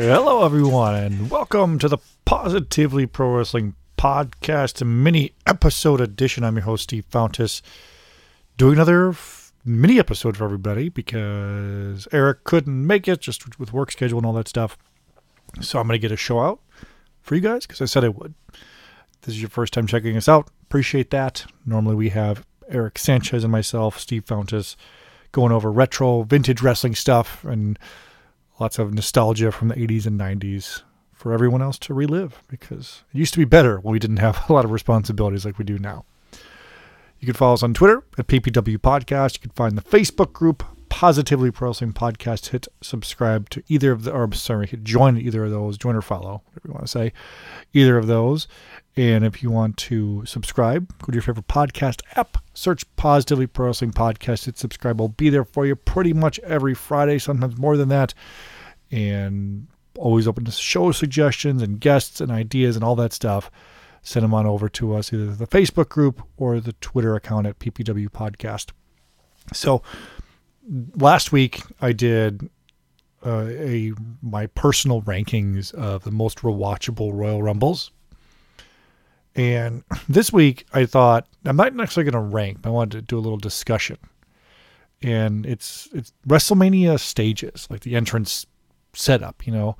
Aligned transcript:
Hello, 0.00 0.44
everyone, 0.44 0.94
and 0.94 1.28
welcome 1.28 1.76
to 1.80 1.88
the 1.88 1.98
Positively 2.24 3.04
Pro 3.04 3.34
Wrestling 3.34 3.74
Podcast 3.96 4.86
mini 4.86 5.32
episode 5.44 6.00
edition. 6.00 6.44
I'm 6.44 6.54
your 6.54 6.66
host, 6.66 6.84
Steve 6.84 7.04
Fountas, 7.10 7.62
doing 8.56 8.74
another 8.74 9.08
f- 9.08 9.52
mini 9.64 9.98
episode 9.98 10.36
for 10.36 10.44
everybody 10.44 10.88
because 10.88 12.06
Eric 12.12 12.44
couldn't 12.44 12.86
make 12.86 13.08
it 13.08 13.20
just 13.20 13.58
with 13.58 13.72
work 13.72 13.90
schedule 13.90 14.18
and 14.18 14.26
all 14.26 14.32
that 14.34 14.46
stuff. 14.46 14.78
So 15.60 15.80
I'm 15.80 15.88
going 15.88 15.98
to 15.98 16.02
get 16.02 16.12
a 16.12 16.16
show 16.16 16.38
out 16.38 16.60
for 17.20 17.34
you 17.34 17.40
guys 17.40 17.66
because 17.66 17.82
I 17.82 17.86
said 17.86 18.04
I 18.04 18.08
would. 18.10 18.34
This 19.22 19.34
is 19.34 19.40
your 19.40 19.50
first 19.50 19.72
time 19.72 19.88
checking 19.88 20.16
us 20.16 20.28
out. 20.28 20.48
Appreciate 20.62 21.10
that. 21.10 21.44
Normally 21.66 21.96
we 21.96 22.10
have 22.10 22.46
Eric 22.68 22.98
Sanchez 22.98 23.42
and 23.42 23.50
myself, 23.50 23.98
Steve 23.98 24.26
Fountas, 24.26 24.76
going 25.32 25.50
over 25.50 25.72
retro, 25.72 26.22
vintage 26.22 26.62
wrestling 26.62 26.94
stuff 26.94 27.44
and 27.44 27.76
lots 28.58 28.78
of 28.78 28.92
nostalgia 28.92 29.52
from 29.52 29.68
the 29.68 29.74
80s 29.74 30.06
and 30.06 30.18
90s 30.18 30.82
for 31.12 31.32
everyone 31.32 31.62
else 31.62 31.78
to 31.80 31.94
relive 31.94 32.42
because 32.48 33.02
it 33.12 33.18
used 33.18 33.32
to 33.34 33.38
be 33.38 33.44
better 33.44 33.78
when 33.80 33.92
we 33.92 33.98
didn't 33.98 34.16
have 34.26 34.48
a 34.48 34.52
lot 34.52 34.64
of 34.64 34.70
responsibilities 34.70 35.44
like 35.44 35.58
we 35.58 35.64
do 35.64 35.78
now. 35.78 36.04
You 37.20 37.26
can 37.26 37.34
follow 37.34 37.54
us 37.54 37.64
on 37.64 37.74
Twitter 37.74 38.04
at 38.16 38.28
PPW 38.28 38.78
Podcast. 38.78 39.34
You 39.34 39.40
can 39.40 39.50
find 39.50 39.76
the 39.76 39.82
Facebook 39.82 40.32
group 40.32 40.62
Positively 40.98 41.52
Pro 41.52 41.68
Wrestling 41.68 41.92
Podcast. 41.92 42.48
Hit 42.48 42.66
subscribe 42.80 43.50
to 43.50 43.62
either 43.68 43.92
of 43.92 44.02
the, 44.02 44.10
or 44.10 44.32
sorry, 44.32 44.66
join 44.82 45.16
either 45.16 45.44
of 45.44 45.52
those, 45.52 45.78
join 45.78 45.94
or 45.94 46.02
follow, 46.02 46.42
whatever 46.46 46.66
you 46.66 46.72
want 46.72 46.86
to 46.86 46.90
say, 46.90 47.12
either 47.72 47.96
of 47.96 48.08
those. 48.08 48.48
And 48.96 49.24
if 49.24 49.40
you 49.40 49.48
want 49.48 49.76
to 49.76 50.26
subscribe, 50.26 50.92
go 50.98 51.06
to 51.06 51.12
your 51.12 51.22
favorite 51.22 51.46
podcast 51.46 52.02
app, 52.16 52.38
search 52.52 52.84
Positively 52.96 53.46
Pro 53.46 53.66
Wrestling 53.66 53.92
Podcast, 53.92 54.46
hit 54.46 54.58
subscribe. 54.58 54.98
We'll 54.98 55.10
be 55.10 55.30
there 55.30 55.44
for 55.44 55.64
you 55.64 55.76
pretty 55.76 56.12
much 56.12 56.40
every 56.40 56.74
Friday, 56.74 57.20
sometimes 57.20 57.56
more 57.56 57.76
than 57.76 57.90
that. 57.90 58.12
And 58.90 59.68
always 59.96 60.26
open 60.26 60.46
to 60.46 60.50
show 60.50 60.90
suggestions 60.90 61.62
and 61.62 61.80
guests 61.80 62.20
and 62.20 62.32
ideas 62.32 62.74
and 62.74 62.84
all 62.84 62.96
that 62.96 63.12
stuff. 63.12 63.52
Send 64.02 64.24
them 64.24 64.34
on 64.34 64.46
over 64.46 64.68
to 64.70 64.96
us, 64.96 65.12
either 65.12 65.32
the 65.32 65.46
Facebook 65.46 65.90
group 65.90 66.26
or 66.36 66.58
the 66.58 66.72
Twitter 66.72 67.14
account 67.14 67.46
at 67.46 67.60
PPW 67.60 68.08
Podcast. 68.08 68.72
So 69.52 69.82
last 70.96 71.32
week 71.32 71.62
I 71.80 71.92
did 71.92 72.48
uh, 73.24 73.46
a 73.48 73.92
my 74.22 74.46
personal 74.46 75.02
rankings 75.02 75.74
of 75.74 76.04
the 76.04 76.10
most 76.10 76.38
rewatchable 76.38 77.12
Royal 77.12 77.42
Rumbles. 77.42 77.90
And 79.34 79.84
this 80.08 80.32
week 80.32 80.66
I 80.72 80.86
thought 80.86 81.26
I'm 81.44 81.56
not 81.56 81.74
necessarily 81.74 82.10
going 82.10 82.22
to 82.24 82.34
rank, 82.34 82.62
but 82.62 82.70
I 82.70 82.72
wanted 82.72 82.98
to 82.98 83.02
do 83.02 83.18
a 83.18 83.20
little 83.20 83.38
discussion. 83.38 83.98
And 85.02 85.46
it's 85.46 85.88
it's 85.92 86.12
WrestleMania 86.26 86.98
stages, 86.98 87.68
like 87.70 87.80
the 87.80 87.94
entrance 87.94 88.46
setup, 88.94 89.46
you 89.46 89.52
know. 89.52 89.76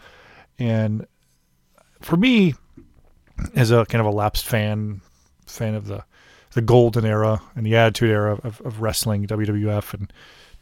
And 0.58 1.06
for 2.00 2.16
me, 2.16 2.54
as 3.54 3.70
a 3.70 3.84
kind 3.86 4.00
of 4.00 4.06
a 4.06 4.16
lapsed 4.16 4.46
fan, 4.46 5.00
fan 5.46 5.74
of 5.74 5.86
the 5.86 6.04
the 6.52 6.62
golden 6.62 7.04
era 7.04 7.40
and 7.56 7.66
the 7.66 7.76
attitude 7.76 8.10
era 8.10 8.38
of, 8.42 8.60
of 8.62 8.80
wrestling, 8.80 9.26
WWF 9.26 9.92
and 9.94 10.12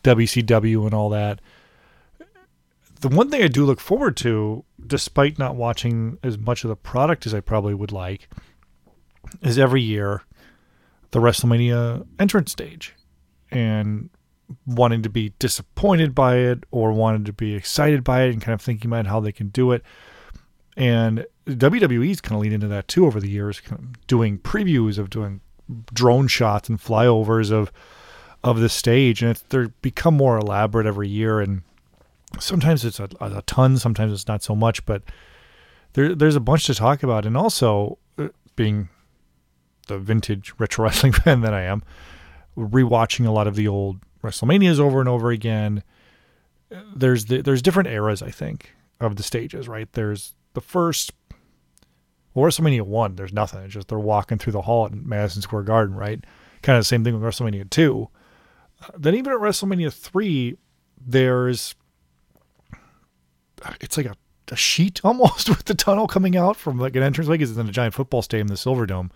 WCW 0.07 0.85
and 0.85 0.95
all 0.95 1.11
that. 1.11 1.41
The 3.01 3.09
one 3.09 3.31
thing 3.31 3.43
I 3.43 3.49
do 3.49 3.65
look 3.65 3.81
forward 3.81 4.17
to, 4.19 4.65
despite 4.87 5.39
not 5.39 5.57
watching 5.57 6.19
as 6.23 6.39
much 6.39 6.65
of 6.65 6.69
the 6.69 6.77
product 6.77 7.27
as 7.27 7.35
I 7.35 7.41
probably 7.41 7.75
would 7.75 7.93
like, 7.93 8.29
is 9.43 9.59
every 9.59 9.83
year 9.83 10.23
the 11.11 11.19
WrestleMania 11.19 12.07
entrance 12.19 12.53
stage. 12.53 12.95
And 13.51 14.11
wanting 14.67 15.03
to 15.03 15.09
be 15.09 15.33
disappointed 15.39 16.15
by 16.15 16.37
it 16.37 16.65
or 16.71 16.93
wanting 16.93 17.25
to 17.25 17.33
be 17.33 17.55
excited 17.55 18.05
by 18.05 18.23
it 18.23 18.33
and 18.33 18.41
kind 18.43 18.55
of 18.55 18.61
thinking 18.61 18.91
about 18.91 19.07
how 19.07 19.21
they 19.21 19.33
can 19.33 19.49
do 19.49 19.73
it. 19.73 19.83
And 20.77 21.27
WWE's 21.47 22.21
kind 22.21 22.37
of 22.37 22.43
leaned 22.43 22.55
into 22.55 22.69
that 22.69 22.89
too 22.89 23.07
over 23.07 23.21
the 23.21 23.31
years, 23.31 23.61
kind 23.61 23.81
of 23.81 24.07
doing 24.07 24.39
previews 24.39 24.99
of 24.99 25.11
doing 25.11 25.41
drone 25.93 26.29
shots 26.29 26.69
and 26.69 26.79
flyovers 26.79 27.51
of 27.51 27.73
of 28.47 28.61
the 28.61 28.69
stage, 28.69 29.23
and 29.23 29.43
they're 29.49 29.69
become 29.83 30.17
more 30.17 30.39
elaborate 30.39 30.87
every 30.87 31.09
year. 31.09 31.41
And 31.41 31.63
sometimes 32.39 32.85
it's 32.85 33.01
a, 33.01 33.09
a 33.21 33.43
ton, 33.43 33.77
sometimes 33.77 34.13
it's 34.13 34.29
not 34.29 34.43
so 34.43 34.55
much, 34.55 34.87
but 34.87 35.03
there 35.95 36.15
there's 36.15 36.37
a 36.37 36.41
bunch 36.41 36.67
to 36.67 36.75
talk 36.75 37.03
about. 37.03 37.27
And 37.27 37.37
also, 37.37 37.99
uh, 38.19 38.29
being 38.55 38.89
the 39.89 39.99
vintage 39.99 40.55
retro 40.59 40.85
wrestling 40.87 41.13
fan 41.13 41.41
that 41.41 41.53
I 41.53 41.63
am, 41.63 41.83
rewatching 42.57 43.27
a 43.27 43.31
lot 43.31 43.47
of 43.47 43.57
the 43.57 43.69
old 43.69 43.99
WrestleManias 44.23 44.79
over 44.79 45.01
and 45.01 45.09
over 45.09 45.31
again. 45.31 45.83
There's 46.95 47.27
the, 47.27 47.43
there's 47.43 47.63
different 47.63 47.89
eras, 47.89 48.23
I 48.23 48.31
think, 48.31 48.75
of 49.01 49.17
the 49.17 49.23
stages. 49.23 49.69
Right? 49.69 49.93
There's 49.93 50.35
the 50.55 50.61
first. 50.61 51.13
Well, 52.35 52.45
WrestleMania 52.45 52.83
one, 52.83 53.17
there's 53.17 53.33
nothing. 53.33 53.65
It's 53.65 53.73
just 53.75 53.89
they're 53.89 53.99
walking 53.99 54.37
through 54.37 54.53
the 54.53 54.63
hall 54.63 54.85
at 54.85 54.93
Madison 54.93 55.41
Square 55.41 55.63
Garden, 55.63 55.97
right? 55.97 56.23
Kind 56.61 56.77
of 56.77 56.81
the 56.81 56.85
same 56.85 57.03
thing 57.03 57.19
with 57.19 57.23
WrestleMania 57.23 57.71
two. 57.71 58.11
Uh, 58.83 58.89
then 58.97 59.15
even 59.15 59.33
at 59.33 59.39
WrestleMania 59.39 59.93
three, 59.93 60.57
there's 61.01 61.75
it's 63.81 63.97
like 63.97 64.07
a, 64.07 64.17
a 64.51 64.57
sheet 64.57 65.01
almost 65.05 65.49
with 65.49 65.65
the 65.65 65.75
tunnel 65.75 66.07
coming 66.07 66.37
out 66.37 66.57
from 66.57 66.79
like 66.79 66.97
an 66.97 67.03
entrance 67.03 67.29
like 67.29 67.41
it's 67.41 67.57
in 67.57 67.69
a 67.69 67.73
giant 67.73 67.95
football 67.95 68.23
stadium, 68.23 68.49
the 68.49 68.55
Silverdome. 68.55 69.11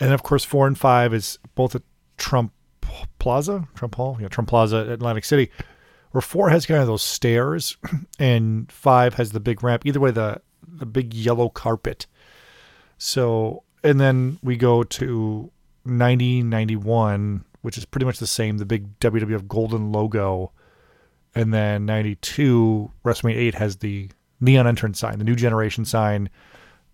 And 0.00 0.08
then 0.08 0.12
of 0.12 0.22
course 0.22 0.44
four 0.44 0.66
and 0.66 0.78
five 0.78 1.14
is 1.14 1.38
both 1.54 1.74
at 1.74 1.82
Trump 2.16 2.52
Plaza, 3.18 3.68
Trump 3.74 3.94
Hall, 3.94 4.18
yeah, 4.20 4.28
Trump 4.28 4.48
Plaza, 4.48 4.90
Atlantic 4.90 5.24
City, 5.24 5.50
where 6.10 6.20
four 6.20 6.50
has 6.50 6.66
kind 6.66 6.80
of 6.80 6.86
those 6.86 7.02
stairs, 7.02 7.76
and 8.18 8.70
five 8.70 9.14
has 9.14 9.32
the 9.32 9.40
big 9.40 9.62
ramp. 9.62 9.86
Either 9.86 10.00
way, 10.00 10.10
the 10.10 10.40
the 10.66 10.86
big 10.86 11.14
yellow 11.14 11.48
carpet. 11.48 12.06
So, 12.98 13.64
and 13.82 14.00
then 14.00 14.38
we 14.42 14.56
go 14.56 14.84
to 14.84 15.50
90, 15.84 16.44
91, 16.44 17.44
which 17.62 17.78
is 17.78 17.84
pretty 17.84 18.04
much 18.04 18.18
the 18.18 18.26
same. 18.26 18.58
The 18.58 18.66
big 18.66 18.98
WWF 19.00 19.48
golden 19.48 19.90
logo, 19.90 20.52
and 21.34 21.52
then 21.52 21.86
92 21.86 22.90
WrestleMania 23.04 23.36
8 23.36 23.54
has 23.54 23.76
the 23.76 24.10
neon 24.40 24.66
entrance 24.66 24.98
sign, 24.98 25.18
the 25.18 25.24
new 25.24 25.36
generation 25.36 25.84
sign, 25.84 26.28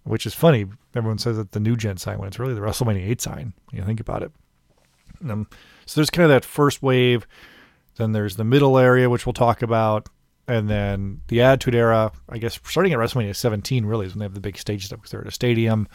which 0.05 0.27
is 0.27 0.35
funny. 0.35 0.67
Everyone 0.95 1.19
says 1.19 1.37
that 1.37 1.53
the 1.53 1.61
new 1.61 1.77
gen 1.77 1.97
sign 1.97 2.19
when 2.19 2.29
it's 2.29 2.39
really 2.39 2.55
the 2.55 2.61
WrestleMania 2.61 3.09
8 3.09 3.21
sign. 3.21 3.53
You 3.73 3.83
think 3.83 4.01
about 4.01 4.23
it. 4.23 4.33
Um, 5.29 5.49
so 5.87 6.01
there's 6.01 6.11
kind 6.11 6.25
of 6.25 6.31
that 6.31 6.45
first 6.45 6.83
wave. 6.83 7.27
Then 7.97 8.13
there's 8.13 8.37
the 8.37 8.45
middle 8.45 8.79
area, 8.79 9.11
which 9.11 9.27
we'll 9.27 9.33
talk 9.33 9.63
about. 9.63 10.09
And 10.47 10.69
then 10.71 11.21
the 11.29 11.43
Attitude 11.43 11.75
Era, 11.75 12.13
I 12.29 12.39
guess, 12.39 12.59
starting 12.65 12.93
at 12.93 12.99
WrestleMania 12.99 13.37
17, 13.37 13.85
really, 13.85 14.07
is 14.07 14.15
when 14.15 14.21
they 14.21 14.25
have 14.25 14.35
the 14.35 14.41
big 14.41 14.57
stage 14.57 14.87
stuff 14.87 15.01
because 15.01 15.11
they're 15.11 15.21
at 15.21 15.27
a 15.27 15.33
stadium. 15.33 15.89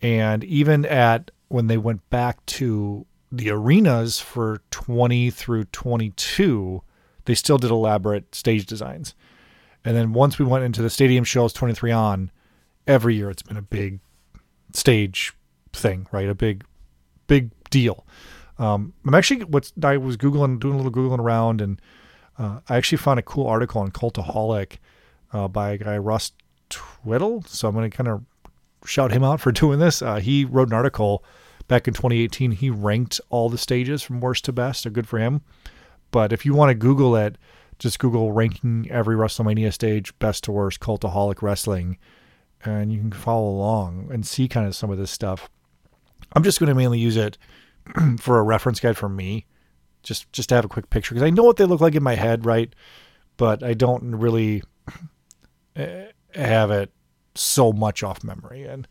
And 0.00 0.44
even 0.44 0.84
at 0.84 1.32
when 1.48 1.66
they 1.66 1.78
went 1.78 2.08
back 2.10 2.44
to 2.46 3.04
the 3.30 3.50
arenas 3.50 4.20
for 4.20 4.62
20 4.70 5.30
through 5.30 5.64
22, 5.64 6.82
they 7.24 7.34
still 7.34 7.58
did 7.58 7.70
elaborate 7.70 8.34
stage 8.34 8.66
designs. 8.66 9.14
And 9.84 9.96
then 9.96 10.12
once 10.12 10.38
we 10.38 10.44
went 10.44 10.64
into 10.64 10.82
the 10.82 10.90
stadium 10.90 11.24
shows 11.24 11.52
23 11.52 11.92
on, 11.92 12.30
every 12.86 13.14
year 13.16 13.30
it's 13.30 13.42
been 13.42 13.56
a 13.56 13.62
big 13.62 14.00
stage 14.72 15.34
thing, 15.72 16.06
right? 16.12 16.28
A 16.28 16.34
big, 16.34 16.64
big 17.26 17.50
deal. 17.70 18.06
Um, 18.58 18.92
I'm 19.06 19.14
actually 19.14 19.44
what 19.44 19.70
I 19.82 19.96
was 19.96 20.16
googling, 20.16 20.58
doing 20.58 20.74
a 20.74 20.76
little 20.76 20.92
googling 20.92 21.20
around, 21.20 21.60
and 21.60 21.80
uh, 22.38 22.60
I 22.68 22.76
actually 22.76 22.98
found 22.98 23.20
a 23.20 23.22
cool 23.22 23.46
article 23.46 23.80
on 23.80 23.90
Cultaholic 23.90 24.78
uh, 25.32 25.48
by 25.48 25.70
a 25.70 25.78
guy 25.78 25.98
Russ 25.98 26.32
Twiddle. 26.70 27.44
So 27.46 27.68
I'm 27.68 27.74
going 27.74 27.88
to 27.88 27.96
kind 27.96 28.08
of 28.08 28.24
shout 28.84 29.12
him 29.12 29.22
out 29.22 29.40
for 29.40 29.52
doing 29.52 29.78
this. 29.78 30.02
Uh, 30.02 30.16
he 30.16 30.44
wrote 30.44 30.68
an 30.68 30.74
article 30.74 31.24
back 31.68 31.86
in 31.86 31.94
2018. 31.94 32.52
He 32.52 32.70
ranked 32.70 33.20
all 33.30 33.48
the 33.48 33.58
stages 33.58 34.02
from 34.02 34.20
worst 34.20 34.44
to 34.46 34.52
best. 34.52 34.82
So 34.82 34.90
good 34.90 35.06
for 35.06 35.18
him. 35.18 35.42
But 36.10 36.32
if 36.32 36.44
you 36.44 36.54
want 36.54 36.70
to 36.70 36.74
Google 36.74 37.14
it, 37.16 37.36
just 37.78 37.98
Google 37.98 38.32
ranking 38.32 38.88
every 38.90 39.14
WrestleMania 39.14 39.72
stage, 39.72 40.18
best 40.18 40.44
to 40.44 40.52
worst, 40.52 40.80
Cultaholic 40.80 41.42
Wrestling, 41.42 41.98
and 42.64 42.92
you 42.92 42.98
can 42.98 43.12
follow 43.12 43.48
along 43.48 44.08
and 44.10 44.26
see 44.26 44.48
kind 44.48 44.66
of 44.66 44.74
some 44.74 44.90
of 44.90 44.98
this 44.98 45.10
stuff. 45.10 45.48
I'm 46.32 46.42
just 46.42 46.58
going 46.58 46.68
to 46.68 46.74
mainly 46.74 46.98
use 46.98 47.16
it 47.16 47.38
for 48.18 48.38
a 48.38 48.42
reference 48.42 48.80
guide 48.80 48.96
for 48.96 49.08
me, 49.08 49.46
just 50.02 50.32
just 50.32 50.48
to 50.48 50.56
have 50.56 50.64
a 50.64 50.68
quick 50.68 50.90
picture 50.90 51.14
because 51.14 51.26
I 51.26 51.30
know 51.30 51.44
what 51.44 51.56
they 51.56 51.64
look 51.64 51.80
like 51.80 51.94
in 51.94 52.02
my 52.02 52.16
head, 52.16 52.44
right? 52.44 52.74
But 53.36 53.62
I 53.62 53.74
don't 53.74 54.16
really 54.16 54.64
have 55.76 56.70
it 56.70 56.90
so 57.36 57.72
much 57.72 58.02
off 58.02 58.24
memory. 58.24 58.64
And 58.64 58.88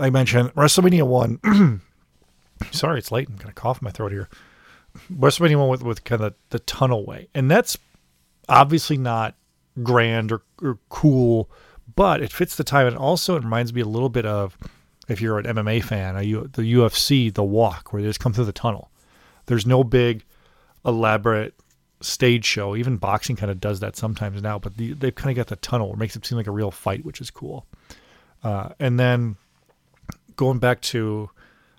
I 0.00 0.10
mentioned 0.10 0.54
WrestleMania 0.54 1.06
one. 1.06 1.82
sorry, 2.72 2.98
it's 2.98 3.12
late. 3.12 3.28
I'm 3.28 3.36
gonna 3.36 3.52
cough 3.52 3.82
my 3.82 3.90
throat 3.90 4.12
here. 4.12 4.28
WrestleMania 5.12 5.58
one 5.58 5.68
with 5.68 5.82
with 5.82 6.04
kind 6.04 6.22
of 6.22 6.34
the 6.48 6.58
tunnel 6.60 7.04
way, 7.04 7.28
and 7.34 7.50
that's 7.50 7.78
obviously 8.48 8.96
not 8.96 9.36
grand 9.82 10.32
or, 10.32 10.42
or 10.62 10.78
cool, 10.88 11.50
but 11.94 12.20
it 12.22 12.32
fits 12.32 12.56
the 12.56 12.64
time. 12.64 12.86
And 12.86 12.96
also, 12.96 13.36
it 13.36 13.44
reminds 13.44 13.72
me 13.72 13.80
a 13.80 13.86
little 13.86 14.08
bit 14.08 14.26
of 14.26 14.56
if 15.08 15.20
you're 15.20 15.38
an 15.38 15.46
MMA 15.46 15.82
fan, 15.82 16.14
the 16.14 16.74
UFC, 16.74 17.32
the 17.32 17.44
walk 17.44 17.92
where 17.92 18.00
they 18.00 18.08
just 18.08 18.20
come 18.20 18.32
through 18.32 18.44
the 18.44 18.52
tunnel. 18.52 18.90
There's 19.46 19.66
no 19.66 19.82
big, 19.82 20.24
elaborate 20.84 21.54
stage 22.00 22.44
show. 22.44 22.76
Even 22.76 22.96
boxing 22.96 23.36
kind 23.36 23.50
of 23.50 23.60
does 23.60 23.80
that 23.80 23.96
sometimes 23.96 24.40
now, 24.40 24.58
but 24.58 24.76
the, 24.76 24.92
they've 24.92 25.14
kind 25.14 25.30
of 25.30 25.36
got 25.36 25.48
the 25.48 25.56
tunnel. 25.56 25.92
It 25.92 25.98
makes 25.98 26.14
it 26.16 26.24
seem 26.24 26.38
like 26.38 26.46
a 26.46 26.52
real 26.52 26.70
fight, 26.70 27.04
which 27.04 27.20
is 27.20 27.30
cool. 27.30 27.66
Uh, 28.42 28.70
and 28.78 28.98
then 28.98 29.36
going 30.40 30.58
back 30.58 30.80
to, 30.80 31.28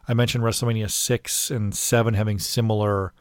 I 0.08 0.14
mentioned 0.14 0.44
WrestleMania 0.44 0.92
6 0.92 1.50
and 1.50 1.76
7 1.76 2.14
having 2.14 2.38
similar, 2.38 3.12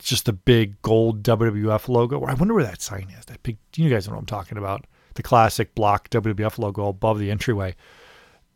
just 0.00 0.26
the 0.26 0.32
big 0.32 0.82
gold 0.82 1.22
WWF 1.22 1.88
logo. 1.88 2.24
I 2.24 2.34
wonder 2.34 2.54
where 2.54 2.64
that 2.64 2.82
sign 2.82 3.06
is. 3.16 3.24
That 3.26 3.40
big, 3.44 3.58
you 3.76 3.88
guys 3.88 4.08
know 4.08 4.14
what 4.14 4.18
I'm 4.18 4.26
talking 4.26 4.58
about. 4.58 4.84
The 5.14 5.22
classic 5.22 5.76
block 5.76 6.10
WWF 6.10 6.58
logo 6.58 6.88
above 6.88 7.20
the 7.20 7.30
entryway. 7.30 7.76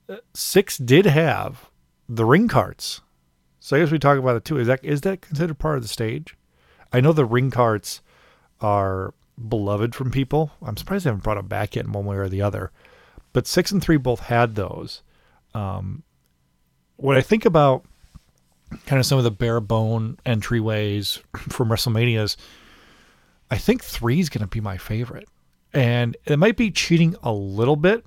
Uh, 0.08 0.16
6 0.34 0.76
did 0.78 1.06
have 1.06 1.70
the 2.08 2.24
ring 2.24 2.48
carts. 2.48 3.00
So 3.60 3.76
I 3.76 3.80
guess 3.80 3.92
we 3.92 4.00
talk 4.00 4.18
about 4.18 4.34
it 4.34 4.44
too. 4.44 4.58
Is 4.58 4.66
that 4.66 4.84
is 4.84 5.02
that 5.02 5.22
considered 5.22 5.58
part 5.60 5.76
of 5.76 5.82
the 5.82 5.88
stage? 5.88 6.36
I 6.92 7.00
know 7.00 7.12
the 7.12 7.24
ring 7.24 7.52
carts 7.52 8.02
are 8.60 9.14
beloved 9.48 9.94
from 9.94 10.10
people. 10.10 10.50
I'm 10.60 10.76
surprised 10.76 11.04
they 11.04 11.10
haven't 11.10 11.22
brought 11.22 11.36
them 11.36 11.46
back 11.46 11.76
yet 11.76 11.86
in 11.86 11.92
one 11.92 12.04
way 12.04 12.16
or 12.16 12.28
the 12.28 12.42
other. 12.42 12.72
But 13.32 13.46
six 13.46 13.70
and 13.70 13.80
three 13.80 13.96
both 13.96 14.20
had 14.20 14.56
those. 14.56 15.02
Um, 15.54 16.02
when 17.04 17.18
I 17.18 17.20
think 17.20 17.44
about 17.44 17.84
kind 18.86 18.98
of 18.98 19.04
some 19.04 19.18
of 19.18 19.24
the 19.24 19.30
bare 19.30 19.60
bone 19.60 20.16
entryways 20.24 21.20
from 21.36 21.68
WrestleManias, 21.68 22.36
I 23.50 23.58
think 23.58 23.84
three 23.84 24.20
is 24.20 24.30
going 24.30 24.40
to 24.40 24.46
be 24.46 24.62
my 24.62 24.78
favorite. 24.78 25.28
And 25.74 26.16
it 26.24 26.38
might 26.38 26.56
be 26.56 26.70
cheating 26.70 27.14
a 27.22 27.30
little 27.30 27.76
bit 27.76 28.06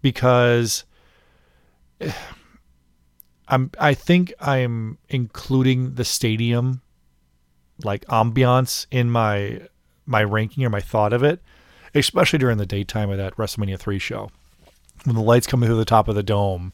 because 0.00 0.84
I'm 3.48 3.72
I 3.80 3.94
think 3.94 4.32
I'm 4.38 4.98
including 5.08 5.94
the 5.94 6.04
stadium 6.04 6.82
like 7.82 8.04
ambiance 8.04 8.86
in 8.92 9.10
my 9.10 9.60
my 10.06 10.22
ranking 10.22 10.64
or 10.64 10.70
my 10.70 10.80
thought 10.80 11.12
of 11.12 11.24
it, 11.24 11.42
especially 11.96 12.38
during 12.38 12.58
the 12.58 12.66
daytime 12.66 13.10
of 13.10 13.18
that 13.18 13.36
WrestleMania 13.36 13.76
3 13.76 13.98
show. 13.98 14.30
When 15.02 15.16
the 15.16 15.22
lights 15.22 15.48
coming 15.48 15.68
through 15.68 15.78
the 15.78 15.84
top 15.84 16.06
of 16.06 16.14
the 16.14 16.22
dome 16.22 16.72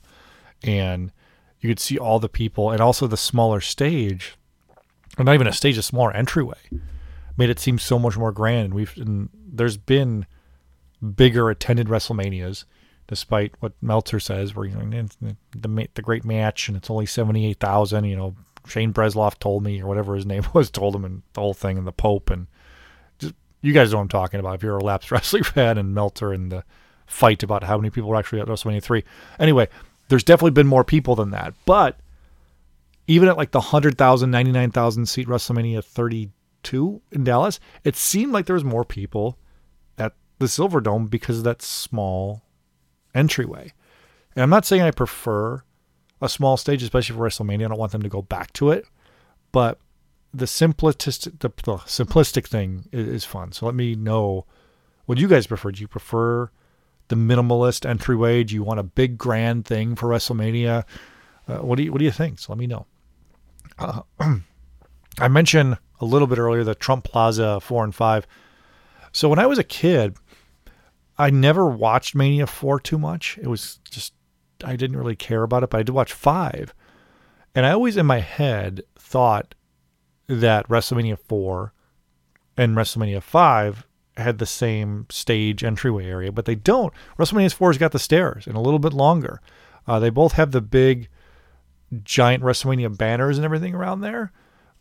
and 0.63 1.13
you 1.63 1.69
could 1.69 1.81
see 1.81 1.97
all 1.97 2.19
the 2.19 2.29
people 2.29 2.71
and 2.71 2.81
also 2.81 3.07
the 3.07 3.17
smaller 3.17 3.61
stage, 3.61 4.37
or 5.17 5.25
not 5.25 5.35
even 5.35 5.47
a 5.47 5.53
stage, 5.53 5.79
a 5.79 5.83
smaller 5.83 6.13
entryway, 6.13 6.59
made 7.37 7.51
it 7.51 7.61
seem 7.61 7.79
so 7.79 7.99
much 7.99 8.19
more 8.19 8.33
grand. 8.33 8.67
And 8.67 8.75
we've 8.75 8.95
and 8.97 9.31
there's 9.33 9.77
been 9.77 10.27
bigger 11.17 11.51
attended 11.51 11.87
WrestleManias, 11.87 12.65
despite 13.07 13.55
what 13.61 13.75
Meltzer 13.81 14.19
says, 14.19 14.57
where 14.57 14.67
you 14.67 14.75
know 14.75 15.07
the 15.55 15.89
the 15.95 16.03
great 16.03 16.25
match 16.25 16.67
and 16.67 16.77
it's 16.77 16.91
only 16.91 17.07
seventy 17.07 17.47
eight 17.47 17.61
thousand. 17.61 18.05
You 18.07 18.17
know, 18.17 18.35
Shane 18.67 18.93
Bresloff 18.93 19.39
told 19.39 19.63
me, 19.63 19.81
or 19.81 19.87
whatever 19.87 20.17
his 20.17 20.27
name 20.27 20.45
was, 20.53 20.69
told 20.69 20.97
him, 20.97 21.05
and 21.05 21.23
the 21.35 21.41
whole 21.41 21.55
thing, 21.55 21.79
and 21.79 21.87
the 21.87 21.93
Pope, 21.93 22.29
and 22.29 22.49
just 23.21 23.35
you 23.61 23.73
guys 23.73 23.93
know 23.93 23.99
what 23.99 24.03
I'm 24.03 24.09
talking 24.09 24.41
about. 24.41 24.57
If 24.57 24.65
you're 24.65 24.79
a 24.79 24.85
lapsed 24.85 25.11
wrestling 25.13 25.45
fan, 25.45 25.79
and 25.79 25.95
Meltzer 25.95 26.33
and 26.33 26.51
the 26.51 26.65
fight 27.07 27.45
about 27.45 27.63
how 27.63 27.77
many 27.77 27.91
people 27.91 28.09
were 28.11 28.17
actually 28.17 28.41
at 28.41 28.49
WrestleMania 28.49 28.83
three. 28.83 29.05
Anyway, 29.39 29.69
there's 30.09 30.25
definitely 30.25 30.53
been 30.53 30.67
more 30.67 30.85
people 30.85 31.15
than 31.15 31.31
that, 31.31 31.55
but 31.65 31.99
even 33.07 33.29
at 33.29 33.37
like 33.37 33.51
the 33.51 33.59
100,000, 33.59 34.31
99,000 34.31 35.07
seat 35.07 35.27
WrestleMania 35.27 35.85
32 35.85 37.03
in 37.11 37.25
Dallas, 37.25 37.61
it 37.85 37.97
seemed 37.97 38.33
like 38.33 38.47
there 38.47 38.55
was 38.55 38.65
more 38.65 38.85
people 38.85 39.39
at 39.99 40.15
the 40.39 40.47
Silverdome 40.47 41.11
because 41.11 41.39
of 41.39 41.45
that 41.45 41.63
small 41.63 42.43
entryway. 43.15 43.73
And 44.35 44.43
I'm 44.43 44.51
not 44.51 44.65
saying 44.65 44.83
I 44.83 44.91
prefer 44.91 45.63
a 46.21 46.29
small 46.29 46.57
stage, 46.57 46.83
especially 46.83 47.17
for 47.17 47.23
WrestleMania. 47.23 47.67
I 47.67 47.69
don't 47.69 47.79
want 47.79 47.93
them 47.93 48.03
to 48.03 48.09
go 48.09 48.23
back 48.23 48.53
to 48.55 48.71
it, 48.71 48.87
but 49.51 49.79
the 50.33 50.47
simplistic 50.47 51.39
the, 51.41 51.51
the 51.65 51.77
simplistic 51.85 52.47
thing 52.47 52.89
is, 52.93 53.09
is, 53.09 53.25
fun. 53.25 53.53
So 53.53 53.67
let 53.67 53.75
me 53.75 53.95
know 53.95 54.47
what 55.05 55.19
you 55.19 55.29
guys 55.29 55.47
prefer. 55.47 55.73
Do 55.73 55.81
you 55.81 55.89
prefer 55.89 56.51
the 57.13 57.17
minimalist 57.17 57.87
entryway? 57.89 58.43
Do 58.43 58.55
you 58.55 58.63
want 58.63 58.81
a 58.81 58.85
big 58.85 59.19
grand 59.19 59.67
thing 59.67 59.95
for 59.97 60.09
WrestleMania? 60.09 60.85
Uh, 61.47 61.59
what 61.59 61.77
do 61.77 61.83
you 61.83 61.93
what 61.93 61.99
do 61.99 62.07
you 62.07 62.11
think? 62.11 62.39
So 62.39 62.53
let 62.53 62.59
me 62.59 62.67
know. 62.67 62.87
Uh, 63.79 64.01
I 65.19 65.29
mentioned 65.29 65.77
a 66.01 66.07
little 66.07 66.27
bit 66.27 66.39
earlier 66.39 66.65
the 66.65 66.75
Trump 66.75 67.05
Plaza 67.05 67.61
four 67.61 67.85
and 67.85 67.95
five. 67.95 68.27
So 69.13 69.29
when 69.29 69.39
I 69.39 69.45
was 69.45 69.59
a 69.59 69.65
kid, 69.65 70.17
I 71.19 71.29
never 71.29 71.67
watched 71.67 72.15
Mania 72.15 72.47
four 72.47 72.81
too 72.81 72.99
much. 72.99 73.39
It 73.43 73.49
was 73.49 73.79
just 73.91 74.15
I 74.65 74.75
didn't 74.75 74.97
really 74.97 75.17
care 75.17 75.43
about 75.43 75.63
it, 75.63 75.69
but 75.69 75.81
I 75.81 75.83
did 75.83 75.93
watch 75.93 76.15
five. 76.15 76.73
And 77.55 77.67
I 77.67 77.73
always 77.73 77.99
in 77.99 78.07
my 78.07 78.21
head 78.21 78.85
thought 78.97 79.55
that 80.29 80.67
WrestleMania 80.69 81.19
4 81.19 81.75
and 82.57 82.75
WrestleMania 82.75 83.23
5 83.23 83.87
had 84.17 84.39
the 84.39 84.47
same 84.47 85.07
stage 85.11 85.65
entryway 85.65 86.07
area, 86.07 86.33
but 86.33 86.45
they 86.45 86.55
don't. 86.55 86.93
WrestleMania 87.19 87.57
4's 87.57 87.79
got 87.79 87.93
the 87.93 87.99
stairs 87.99 88.47
and 88.47 88.57
a 88.57 88.61
little 88.61 88.79
bit 88.79 88.93
longer. 88.93 89.41
Uh, 89.87 89.99
they 89.99 90.11
both 90.11 90.33
have 90.33 90.53
the 90.53 90.61
big, 90.61 91.09
giant 92.03 92.43
WrestleMania 92.43 92.97
banners 92.97 93.39
and 93.39 93.45
everything 93.45 93.75
around 93.75 94.01
there. 94.01 94.33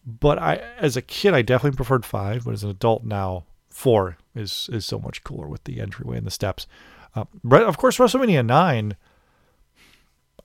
But 0.05 0.39
I, 0.39 0.55
as 0.77 0.97
a 0.97 1.01
kid, 1.01 1.33
I 1.33 1.41
definitely 1.41 1.77
preferred 1.77 2.05
five. 2.05 2.45
But 2.45 2.53
as 2.53 2.63
an 2.63 2.69
adult 2.69 3.03
now, 3.03 3.45
four 3.69 4.17
is 4.35 4.69
is 4.71 4.85
so 4.85 4.99
much 4.99 5.23
cooler 5.23 5.47
with 5.47 5.63
the 5.63 5.79
entryway 5.79 6.17
and 6.17 6.25
the 6.25 6.31
steps. 6.31 6.67
Uh, 7.15 7.25
but 7.43 7.63
of 7.63 7.77
course, 7.77 7.97
WrestleMania 7.97 8.45
nine 8.45 8.95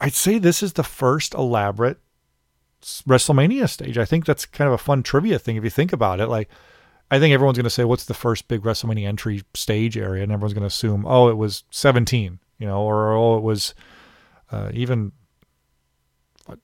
I'd 0.00 0.14
say 0.14 0.38
this 0.38 0.62
is 0.62 0.74
the 0.74 0.84
first 0.84 1.34
elaborate 1.34 1.98
WrestleMania 2.82 3.68
stage. 3.68 3.98
I 3.98 4.04
think 4.04 4.26
that's 4.26 4.46
kind 4.46 4.68
of 4.68 4.74
a 4.74 4.78
fun 4.78 5.02
trivia 5.02 5.38
thing 5.38 5.56
if 5.56 5.64
you 5.64 5.70
think 5.70 5.92
about 5.92 6.20
it. 6.20 6.28
Like, 6.28 6.48
I 7.10 7.18
think 7.18 7.32
everyone's 7.32 7.56
going 7.56 7.64
to 7.64 7.70
say, 7.70 7.84
"What's 7.84 8.04
the 8.04 8.14
first 8.14 8.48
big 8.48 8.62
WrestleMania 8.62 9.06
entry 9.06 9.42
stage 9.54 9.96
area?" 9.96 10.22
And 10.22 10.32
everyone's 10.32 10.54
going 10.54 10.62
to 10.62 10.66
assume, 10.68 11.04
"Oh, 11.06 11.28
it 11.28 11.36
was 11.36 11.64
17," 11.70 12.38
you 12.58 12.66
know, 12.66 12.80
or 12.80 13.12
"Oh, 13.12 13.36
it 13.36 13.42
was 13.42 13.74
uh, 14.50 14.70
even 14.74 15.12
what 16.46 16.58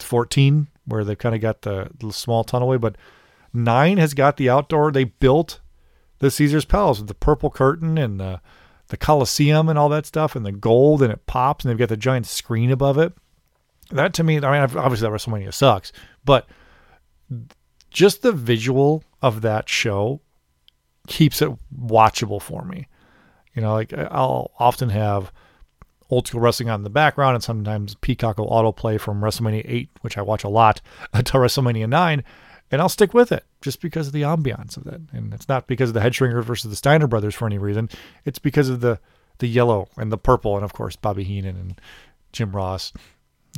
14," 0.00 0.68
where 0.86 1.04
they've 1.04 1.18
kind 1.18 1.34
of 1.34 1.40
got 1.40 1.62
the, 1.62 1.90
the 1.98 2.12
small 2.12 2.44
tunnelway. 2.44 2.80
But 2.80 2.96
nine 3.52 3.98
has 3.98 4.14
got 4.14 4.38
the 4.38 4.48
outdoor. 4.48 4.92
They 4.92 5.04
built 5.04 5.60
the 6.20 6.30
Caesar's 6.30 6.64
Palace 6.64 6.98
with 6.98 7.08
the 7.08 7.14
purple 7.14 7.50
curtain 7.50 7.98
and 7.98 8.18
the 8.18 8.40
the 8.88 8.96
Coliseum 8.98 9.70
and 9.70 9.78
all 9.78 9.88
that 9.88 10.04
stuff 10.04 10.36
and 10.36 10.44
the 10.44 10.52
gold 10.52 11.02
and 11.02 11.10
it 11.10 11.26
pops 11.26 11.64
and 11.64 11.70
they've 11.70 11.78
got 11.78 11.88
the 11.88 11.96
giant 11.96 12.26
screen 12.26 12.70
above 12.70 12.98
it. 12.98 13.14
That 13.90 14.12
to 14.14 14.24
me, 14.24 14.36
I 14.36 14.66
mean, 14.66 14.76
obviously 14.78 15.08
that 15.08 15.14
WrestleMania 15.14 15.54
sucks, 15.54 15.92
but 16.24 16.46
just 17.92 18.22
the 18.22 18.32
visual 18.32 19.04
of 19.20 19.42
that 19.42 19.68
show 19.68 20.20
keeps 21.06 21.42
it 21.42 21.50
watchable 21.76 22.40
for 22.40 22.64
me. 22.64 22.88
You 23.54 23.62
know, 23.62 23.74
like 23.74 23.92
I'll 23.92 24.52
often 24.58 24.88
have 24.90 25.32
old 26.10 26.26
school 26.26 26.40
wrestling 26.40 26.70
on 26.70 26.80
in 26.80 26.84
the 26.84 26.90
background, 26.90 27.34
and 27.34 27.44
sometimes 27.44 27.94
Peacock 27.96 28.38
will 28.38 28.50
autoplay 28.50 29.00
from 29.00 29.20
WrestleMania 29.20 29.64
8, 29.66 29.90
which 30.00 30.18
I 30.18 30.22
watch 30.22 30.44
a 30.44 30.48
lot, 30.48 30.80
to 31.14 31.22
WrestleMania 31.22 31.88
9, 31.88 32.24
and 32.70 32.80
I'll 32.80 32.88
stick 32.88 33.14
with 33.14 33.32
it 33.32 33.44
just 33.60 33.80
because 33.80 34.06
of 34.06 34.12
the 34.12 34.22
ambiance 34.22 34.76
of 34.76 34.86
it. 34.86 35.00
And 35.12 35.32
it's 35.34 35.48
not 35.48 35.66
because 35.66 35.90
of 35.90 35.94
the 35.94 36.00
Headshrinkers 36.00 36.44
versus 36.44 36.70
the 36.70 36.76
Steiner 36.76 37.06
brothers 37.06 37.34
for 37.34 37.46
any 37.46 37.58
reason. 37.58 37.88
It's 38.24 38.38
because 38.38 38.68
of 38.68 38.80
the 38.80 38.98
the 39.38 39.48
yellow 39.48 39.88
and 39.96 40.12
the 40.12 40.18
purple, 40.18 40.54
and 40.56 40.64
of 40.64 40.72
course 40.72 40.94
Bobby 40.94 41.24
Heenan 41.24 41.56
and 41.56 41.80
Jim 42.32 42.52
Ross 42.52 42.92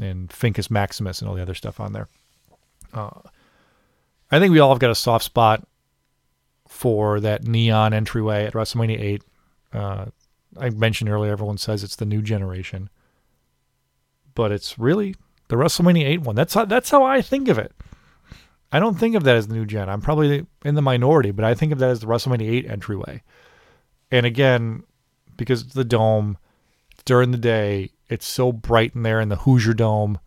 and 0.00 0.31
Finkus 0.31 0.71
Maximus 0.71 1.21
and 1.21 1.29
all 1.29 1.35
the 1.35 1.43
other 1.43 1.55
stuff 1.55 1.79
on 1.79 1.93
there. 1.93 2.09
Uh, 2.93 3.11
I 4.31 4.38
think 4.38 4.52
we 4.52 4.59
all 4.59 4.71
have 4.71 4.78
got 4.78 4.90
a 4.90 4.95
soft 4.95 5.25
spot 5.25 5.66
for 6.69 7.21
that 7.21 7.45
neon 7.45 7.93
entryway 7.93 8.47
at 8.47 8.54
WrestleMania 8.54 9.00
8. 9.00 9.23
Uh, 9.73 10.07
I 10.59 10.71
mentioned 10.71 11.11
earlier, 11.11 11.33
everyone 11.33 11.59
says 11.59 11.85
it's 11.85 11.97
the 11.97 12.04
new 12.04 12.23
generation, 12.23 12.88
but 14.35 14.52
it's 14.52 14.78
really 14.78 15.14
the 15.49 15.57
WrestleMania 15.57 16.04
8 16.04 16.21
one. 16.23 16.37
That's 16.37 16.54
how, 16.54 16.64
that's 16.64 16.90
how 16.90 17.04
I 17.04 17.21
think 17.21 17.49
of 17.49 17.59
it. 17.59 17.73
I 18.73 18.81
don't 18.81 18.99
think 18.99 19.14
of 19.14 19.23
that 19.25 19.37
as 19.37 19.47
the 19.47 19.54
new 19.54 19.66
gen. 19.66 19.88
I'm 19.88 20.00
probably 20.00 20.47
in 20.64 20.75
the 20.75 20.83
minority, 20.83 21.31
but 21.31 21.45
I 21.45 21.54
think 21.54 21.73
of 21.73 21.78
that 21.78 21.90
as 21.90 22.00
the 22.00 22.07
WrestleMania 22.07 22.50
8 22.50 22.71
entryway. 22.71 23.23
And 24.11 24.26
again, 24.26 24.83
because 25.37 25.62
it's 25.62 25.75
the 25.75 25.85
dome, 25.85 26.38
during 27.04 27.31
the 27.31 27.38
day, 27.38 27.90
it's 28.09 28.26
so 28.26 28.52
bright 28.52 28.95
in 28.95 29.02
there 29.02 29.21
in 29.21 29.28
the 29.28 29.37
Hoosier 29.37 29.75
Dome 29.75 30.19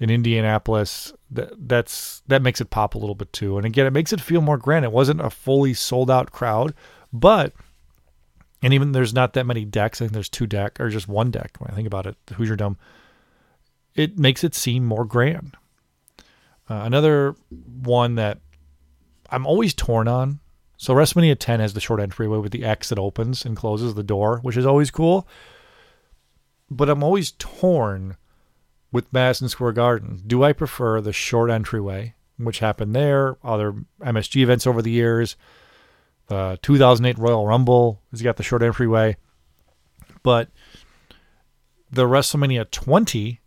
in 0.00 0.10
Indianapolis. 0.10 1.12
That 1.30 1.52
that's 1.68 2.22
that 2.26 2.42
makes 2.42 2.60
it 2.60 2.70
pop 2.70 2.94
a 2.94 2.98
little 2.98 3.14
bit 3.14 3.32
too. 3.32 3.56
And 3.56 3.66
again, 3.66 3.86
it 3.86 3.92
makes 3.92 4.12
it 4.12 4.20
feel 4.20 4.40
more 4.40 4.58
grand. 4.58 4.84
It 4.84 4.92
wasn't 4.92 5.20
a 5.20 5.30
fully 5.30 5.74
sold 5.74 6.10
out 6.10 6.32
crowd, 6.32 6.74
but 7.12 7.52
and 8.62 8.74
even 8.74 8.92
there's 8.92 9.14
not 9.14 9.34
that 9.34 9.46
many 9.46 9.64
decks. 9.64 10.00
I 10.00 10.04
think 10.04 10.12
there's 10.12 10.28
two 10.28 10.46
deck 10.46 10.80
or 10.80 10.88
just 10.88 11.06
one 11.06 11.30
deck 11.30 11.56
when 11.58 11.70
I 11.70 11.74
think 11.74 11.86
about 11.86 12.06
it. 12.06 12.16
Hoosier 12.34 12.56
Dome. 12.56 12.78
It 13.94 14.18
makes 14.18 14.42
it 14.42 14.54
seem 14.54 14.84
more 14.84 15.04
grand. 15.04 15.56
Uh, 16.68 16.82
another 16.84 17.34
one 17.50 18.14
that 18.14 18.38
I'm 19.30 19.46
always 19.46 19.74
torn 19.74 20.08
on. 20.08 20.40
So 20.76 20.94
WrestleMania 20.94 21.36
10 21.38 21.60
has 21.60 21.74
the 21.74 21.80
short 21.80 22.00
entryway 22.00 22.38
with 22.38 22.52
the 22.52 22.64
X 22.64 22.88
that 22.88 22.98
opens 22.98 23.44
and 23.44 23.56
closes 23.56 23.94
the 23.94 24.02
door, 24.02 24.38
which 24.42 24.56
is 24.56 24.64
always 24.64 24.90
cool. 24.90 25.26
But 26.70 26.88
I'm 26.88 27.02
always 27.02 27.32
torn 27.32 28.16
with 28.92 29.12
Madison 29.12 29.48
Square 29.48 29.72
Garden. 29.72 30.22
Do 30.26 30.42
I 30.42 30.52
prefer 30.52 31.00
the 31.00 31.12
short 31.12 31.50
entryway, 31.50 32.14
which 32.38 32.58
happened 32.58 32.94
there, 32.94 33.36
other 33.44 33.74
MSG 34.00 34.42
events 34.42 34.66
over 34.66 34.82
the 34.82 34.90
years, 34.90 35.36
The 36.28 36.58
2008 36.62 37.18
Royal 37.18 37.46
Rumble 37.46 38.02
has 38.10 38.22
got 38.22 38.36
the 38.36 38.42
short 38.42 38.62
entryway. 38.62 39.16
But 40.22 40.48
the 41.90 42.04
WrestleMania 42.04 42.70
20, 42.70 43.40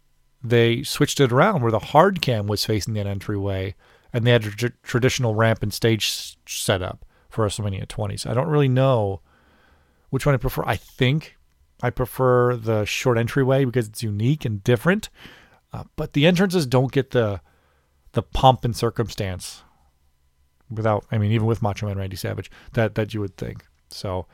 they 0.44 0.84
switched 0.84 1.20
it 1.20 1.32
around 1.32 1.62
where 1.62 1.72
the 1.72 1.80
hard 1.80 2.22
cam 2.22 2.48
was 2.48 2.66
facing 2.66 2.94
that 2.96 3.08
entryway 3.08 3.76
and 4.12 4.26
they 4.26 4.32
had 4.32 4.46
a 4.46 4.52
tr- 4.52 4.68
traditional 4.84 5.34
ramp 5.34 5.64
and 5.64 5.74
stage 5.74 6.38
setup 6.46 7.06
for 7.30 7.48
WrestleMania 7.48 7.88
20. 7.88 8.18
So 8.18 8.30
I 8.30 8.34
don't 8.34 8.48
really 8.48 8.68
know 8.68 9.22
which 10.10 10.26
one 10.26 10.36
I 10.36 10.38
prefer. 10.38 10.64
I 10.66 10.76
think 10.76 11.38
I 11.84 11.90
prefer 11.90 12.56
the 12.56 12.86
short 12.86 13.18
entryway 13.18 13.66
because 13.66 13.90
it's 13.90 14.02
unique 14.02 14.46
and 14.46 14.64
different. 14.64 15.10
Uh, 15.74 15.84
but 15.98 16.14
the 16.14 16.26
entrances 16.26 16.66
don't 16.66 16.92
get 16.92 17.12
the 17.12 17.42
the 18.14 18.24
pomp 18.24 18.64
and 18.64 18.76
circumstance 18.76 19.64
without 20.70 21.06
I 21.12 21.18
mean 21.18 21.32
even 21.32 21.46
with 21.46 21.62
Macho 21.62 21.88
Man 21.88 21.98
Randy 21.98 22.16
Savage 22.16 22.50
that 22.72 22.96
that 22.96 23.14
you 23.14 23.20
would 23.20 23.36
think. 23.36 23.66
So 23.90 24.28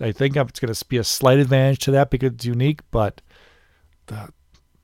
I 0.00 0.12
think 0.12 0.34
it's 0.34 0.58
going 0.58 0.72
to 0.72 0.84
be 0.86 0.96
a 0.96 1.04
slight 1.04 1.38
advantage 1.38 1.80
to 1.80 1.90
that 1.92 2.10
because 2.10 2.32
it's 2.32 2.44
unique, 2.44 2.80
but 2.90 3.20
the 4.06 4.30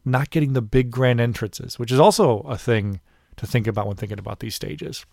not 0.05 0.31
getting 0.31 0.53
the 0.53 0.63
big 0.63 0.91
grand 0.91 1.21
entrances, 1.21 1.79
which 1.79 1.91
is 1.91 1.99
also 1.99 2.41
a 2.41 2.59
thing 2.59 3.01
to 3.37 3.47
think 3.47 3.67
about 3.67 3.87
when 3.87 3.97
thinking 3.97 4.19
about 4.19 4.41
these 4.41 4.55
stages 4.55 5.07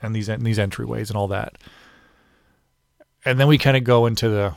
and 0.00 0.14
these 0.14 0.30
and 0.30 0.46
these 0.46 0.58
entryways 0.58 1.08
and 1.08 1.16
all 1.16 1.28
that. 1.28 1.58
And 3.24 3.38
then 3.38 3.48
we 3.48 3.58
kind 3.58 3.76
of 3.76 3.84
go 3.84 4.06
into 4.06 4.30
the 4.30 4.54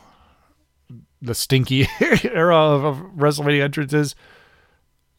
the 1.25 1.35
stinky 1.35 1.87
era 2.23 2.57
of, 2.57 2.83
of 2.83 2.97
WrestleMania 3.15 3.61
entrances. 3.61 4.15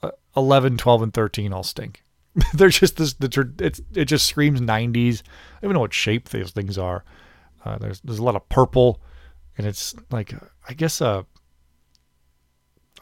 Uh, 0.03 0.11
11, 0.37 0.77
12, 0.77 1.03
and 1.03 1.15
13 1.15 1.53
all 1.53 1.63
stink. 1.63 2.03
They're 2.55 2.69
just 2.69 2.97
this. 2.97 3.15
The 3.15 3.53
it's 3.59 3.81
it 3.95 4.05
just 4.07 4.27
screams 4.27 4.61
90s. 4.61 4.67
I 4.69 4.91
don't 4.91 5.65
even 5.65 5.75
know 5.75 5.81
what 5.81 5.95
shape 5.95 6.29
these 6.29 6.51
things 6.51 6.77
are. 6.77 7.05
Uh, 7.65 7.79
there's 7.79 8.01
there's 8.01 8.19
a 8.19 8.25
lot 8.25 8.37
of 8.37 8.47
purple, 8.49 9.01
and 9.57 9.67
it's 9.67 9.95
like 10.11 10.35
I 10.69 10.75
guess 10.75 11.01
a. 11.01 11.25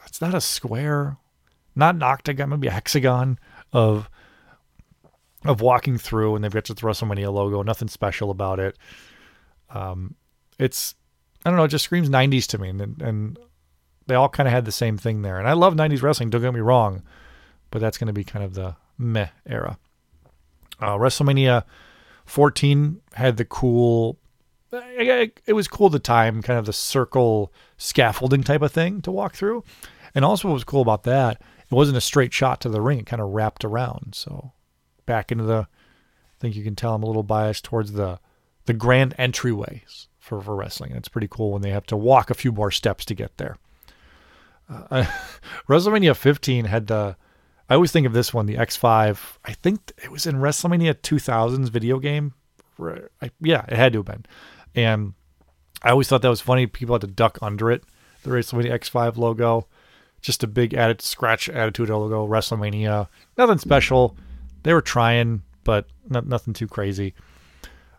It's 0.05 0.21
not 0.21 0.35
a 0.35 0.41
square, 0.41 1.17
not 1.75 1.95
an 1.95 2.03
octagon, 2.03 2.49
maybe 2.49 2.67
a 2.67 2.71
hexagon 2.71 3.37
of 3.73 4.09
of 5.43 5.59
walking 5.61 5.97
through, 5.97 6.35
and 6.35 6.43
they've 6.43 6.53
got 6.53 6.65
the 6.65 6.73
WrestleMania 6.73 7.31
logo. 7.31 7.61
Nothing 7.61 7.87
special 7.89 8.31
about 8.31 8.59
it. 8.59 8.77
Um, 9.69 10.15
it's 10.57 10.95
I 11.45 11.49
don't 11.49 11.57
know. 11.57 11.65
It 11.65 11.69
just 11.69 11.85
screams 11.85 12.09
'90s 12.09 12.47
to 12.47 12.57
me, 12.57 12.69
and 12.69 13.01
and 13.01 13.39
they 14.07 14.15
all 14.15 14.29
kind 14.29 14.47
of 14.47 14.53
had 14.53 14.65
the 14.65 14.71
same 14.71 14.97
thing 14.97 15.21
there. 15.21 15.37
And 15.37 15.47
I 15.47 15.53
love 15.53 15.75
'90s 15.75 16.01
wrestling. 16.01 16.31
Don't 16.31 16.41
get 16.41 16.53
me 16.53 16.59
wrong, 16.59 17.03
but 17.69 17.79
that's 17.79 17.97
going 17.99 18.07
to 18.07 18.13
be 18.13 18.23
kind 18.23 18.43
of 18.43 18.55
the 18.55 18.75
meh 18.97 19.29
era. 19.45 19.77
Uh, 20.79 20.97
WrestleMania 20.97 21.63
14 22.25 23.01
had 23.13 23.37
the 23.37 23.45
cool. 23.45 24.17
It 24.71 25.53
was 25.53 25.69
cool 25.69 25.85
at 25.85 25.93
the 25.93 25.99
time, 25.99 26.41
kind 26.41 26.59
of 26.59 26.65
the 26.65 26.73
circle 26.73 27.53
scaffolding 27.77 28.43
type 28.43 28.61
of 28.61 28.73
thing 28.73 29.01
to 29.03 29.11
walk 29.11 29.35
through. 29.35 29.63
And 30.13 30.25
also, 30.25 30.47
what 30.47 30.55
was 30.55 30.63
cool 30.63 30.81
about 30.81 31.03
that, 31.03 31.41
it 31.59 31.73
wasn't 31.73 31.97
a 31.97 32.01
straight 32.01 32.33
shot 32.33 32.59
to 32.61 32.69
the 32.69 32.81
ring; 32.81 32.99
it 32.99 33.05
kind 33.05 33.21
of 33.21 33.29
wrapped 33.29 33.63
around. 33.63 34.15
So, 34.15 34.53
back 35.05 35.31
into 35.31 35.43
the, 35.43 35.67
I 35.67 36.35
think 36.39 36.55
you 36.55 36.63
can 36.63 36.75
tell 36.75 36.95
I'm 36.95 37.03
a 37.03 37.05
little 37.05 37.23
biased 37.23 37.63
towards 37.63 37.91
the, 37.93 38.19
the 38.65 38.73
grand 38.73 39.15
entryways 39.17 40.07
for 40.25 40.41
for 40.41 40.55
wrestling. 40.55 40.91
It's 40.93 41.07
pretty 41.07 41.27
cool 41.29 41.51
when 41.51 41.61
they 41.61 41.69
have 41.69 41.85
to 41.87 41.97
walk 41.97 42.29
a 42.29 42.33
few 42.33 42.51
more 42.51 42.71
steps 42.71 43.05
to 43.05 43.13
get 43.13 43.37
there. 43.37 43.57
Uh, 44.67 45.05
WrestleMania 45.69 46.15
15 46.15 46.65
had 46.65 46.87
the 46.87 47.15
I 47.69 47.75
always 47.75 47.91
think 47.91 48.05
of 48.05 48.13
this 48.13 48.33
one, 48.33 48.45
the 48.45 48.55
X5. 48.55 49.37
I 49.43 49.53
think 49.53 49.91
it 50.03 50.11
was 50.11 50.25
in 50.27 50.35
WrestleMania 50.35 50.95
2000's 50.95 51.69
video 51.69 51.99
game. 51.99 52.33
I, 53.21 53.31
yeah, 53.41 53.65
it 53.67 53.75
had 53.75 53.93
to 53.93 53.99
have 53.99 54.05
been. 54.05 54.25
And 54.75 55.13
I 55.81 55.89
always 55.89 56.07
thought 56.07 56.21
that 56.21 56.29
was 56.29 56.41
funny. 56.41 56.67
People 56.67 56.93
had 56.93 57.01
to 57.01 57.07
duck 57.07 57.39
under 57.41 57.71
it. 57.71 57.83
The 58.23 58.29
WrestleMania 58.29 58.71
X5 58.71 59.17
logo, 59.17 59.67
just 60.21 60.43
a 60.43 60.47
big 60.47 60.73
added 60.73 61.01
scratch 61.01 61.49
attitude 61.49 61.89
logo. 61.89 62.27
WrestleMania, 62.27 63.07
nothing 63.37 63.57
special. 63.57 64.15
They 64.63 64.73
were 64.73 64.81
trying, 64.81 65.41
but 65.63 65.87
not, 66.07 66.27
nothing 66.27 66.53
too 66.53 66.67
crazy. 66.67 67.15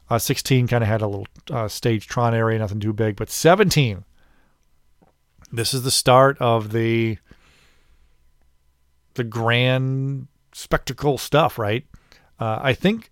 Uh, 0.09 0.19
16 0.19 0.69
kind 0.69 0.85
of 0.85 0.89
had 0.89 1.03
a 1.03 1.07
little 1.07 1.27
uh, 1.51 1.69
stage 1.69 2.07
Tron 2.07 2.35
area, 2.35 2.59
nothing 2.59 2.81
too 2.81 2.93
big. 2.93 3.17
But 3.17 3.31
17, 3.31 4.05
this 5.53 5.75
is 5.75 5.83
the 5.83 5.91
start 5.91 6.37
of 6.41 6.73
the 6.73 7.19
the 9.15 9.25
grand 9.25 10.29
spectacle 10.53 11.19
stuff, 11.19 11.59
right? 11.59 11.87
Uh, 12.39 12.61
I 12.63 12.75
think 12.75 13.11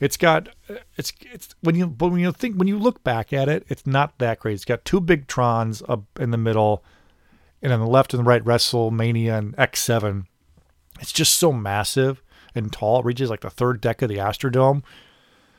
it's 0.00 0.16
got 0.16 0.48
it's 0.96 1.12
it's 1.30 1.54
when 1.60 1.74
you 1.74 1.86
but 1.86 2.08
when 2.08 2.20
you 2.20 2.32
think 2.32 2.56
when 2.56 2.68
you 2.68 2.78
look 2.78 3.04
back 3.04 3.32
at 3.32 3.48
it, 3.48 3.64
it's 3.68 3.86
not 3.86 4.18
that 4.18 4.40
great. 4.40 4.54
It's 4.54 4.64
got 4.64 4.84
two 4.84 5.00
big 5.00 5.26
Trons 5.26 5.82
up 5.88 6.04
in 6.18 6.30
the 6.30 6.38
middle, 6.38 6.82
and 7.62 7.72
on 7.72 7.80
the 7.80 7.86
left 7.86 8.14
and 8.14 8.20
the 8.20 8.28
right, 8.28 8.42
WrestleMania 8.42 9.38
and 9.38 9.56
X7. 9.56 10.24
It's 11.00 11.12
just 11.12 11.34
so 11.34 11.52
massive 11.52 12.22
and 12.54 12.72
tall. 12.72 13.00
It 13.00 13.04
reaches 13.04 13.30
like 13.30 13.40
the 13.40 13.50
third 13.50 13.80
deck 13.80 14.02
of 14.02 14.08
the 14.08 14.16
Astrodome. 14.16 14.82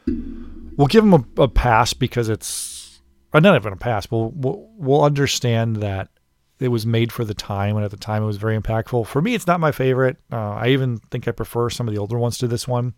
We'll 0.08 0.88
give 0.88 1.04
them 1.04 1.14
a, 1.14 1.44
a 1.44 1.48
pass 1.48 1.94
because 1.94 2.30
it's 2.30 3.02
uh, 3.34 3.40
not 3.40 3.56
even 3.56 3.74
a 3.74 3.78
pass. 3.78 4.10
We'll, 4.10 4.32
we'll 4.32 4.70
we'll 4.78 5.04
understand 5.04 5.78
that 5.78 6.10
it 6.60 6.70
was 6.70 6.86
made 6.86 7.12
for 7.12 7.26
the 7.26 7.34
time, 7.34 7.76
and 7.76 7.86
at 7.86 7.92
the 7.92 7.98
time 7.98 8.24
it 8.24 8.28
was 8.28 8.38
very 8.38 8.58
impactful. 8.58 9.08
For 9.08 9.22
me, 9.22 9.34
it's 9.34 9.48
not 9.48 9.60
my 9.60 9.72
favorite. 9.72 10.18
Uh, 10.32 10.52
I 10.52 10.70
even 10.70 10.98
think 11.10 11.28
I 11.28 11.32
prefer 11.32 11.70
some 11.70 11.88
of 11.88 11.94
the 11.94 12.00
older 12.00 12.18
ones 12.18 12.38
to 12.40 12.48
this 12.48 12.68
one, 12.68 12.94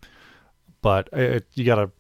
but 0.82 1.10
it, 1.14 1.48
you 1.54 1.64
gotta 1.64 1.92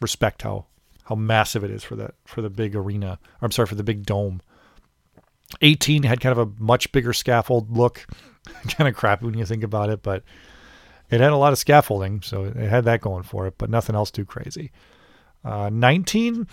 respect 0.00 0.42
how 0.42 0.66
how 1.04 1.14
massive 1.14 1.64
it 1.64 1.70
is 1.70 1.82
for 1.82 1.96
that 1.96 2.14
for 2.24 2.42
the 2.42 2.50
big 2.50 2.76
arena. 2.76 3.18
I'm 3.42 3.50
sorry 3.50 3.66
for 3.66 3.74
the 3.74 3.82
big 3.82 4.06
dome. 4.06 4.40
18 5.62 6.04
had 6.04 6.20
kind 6.20 6.38
of 6.38 6.38
a 6.38 6.62
much 6.62 6.92
bigger 6.92 7.12
scaffold 7.12 7.76
look, 7.76 8.06
kind 8.68 8.88
of 8.88 8.94
crappy 8.94 9.26
when 9.26 9.36
you 9.36 9.44
think 9.44 9.64
about 9.64 9.90
it, 9.90 10.00
but 10.02 10.22
it 11.10 11.20
had 11.20 11.32
a 11.32 11.36
lot 11.36 11.52
of 11.52 11.58
scaffolding, 11.58 12.22
so 12.22 12.44
it 12.44 12.56
had 12.56 12.84
that 12.84 13.00
going 13.00 13.24
for 13.24 13.46
it, 13.46 13.54
but 13.58 13.70
nothing 13.70 13.96
else 13.96 14.10
too 14.10 14.24
crazy. 14.24 14.70
Uh, 15.44 15.70
19, 15.72 16.46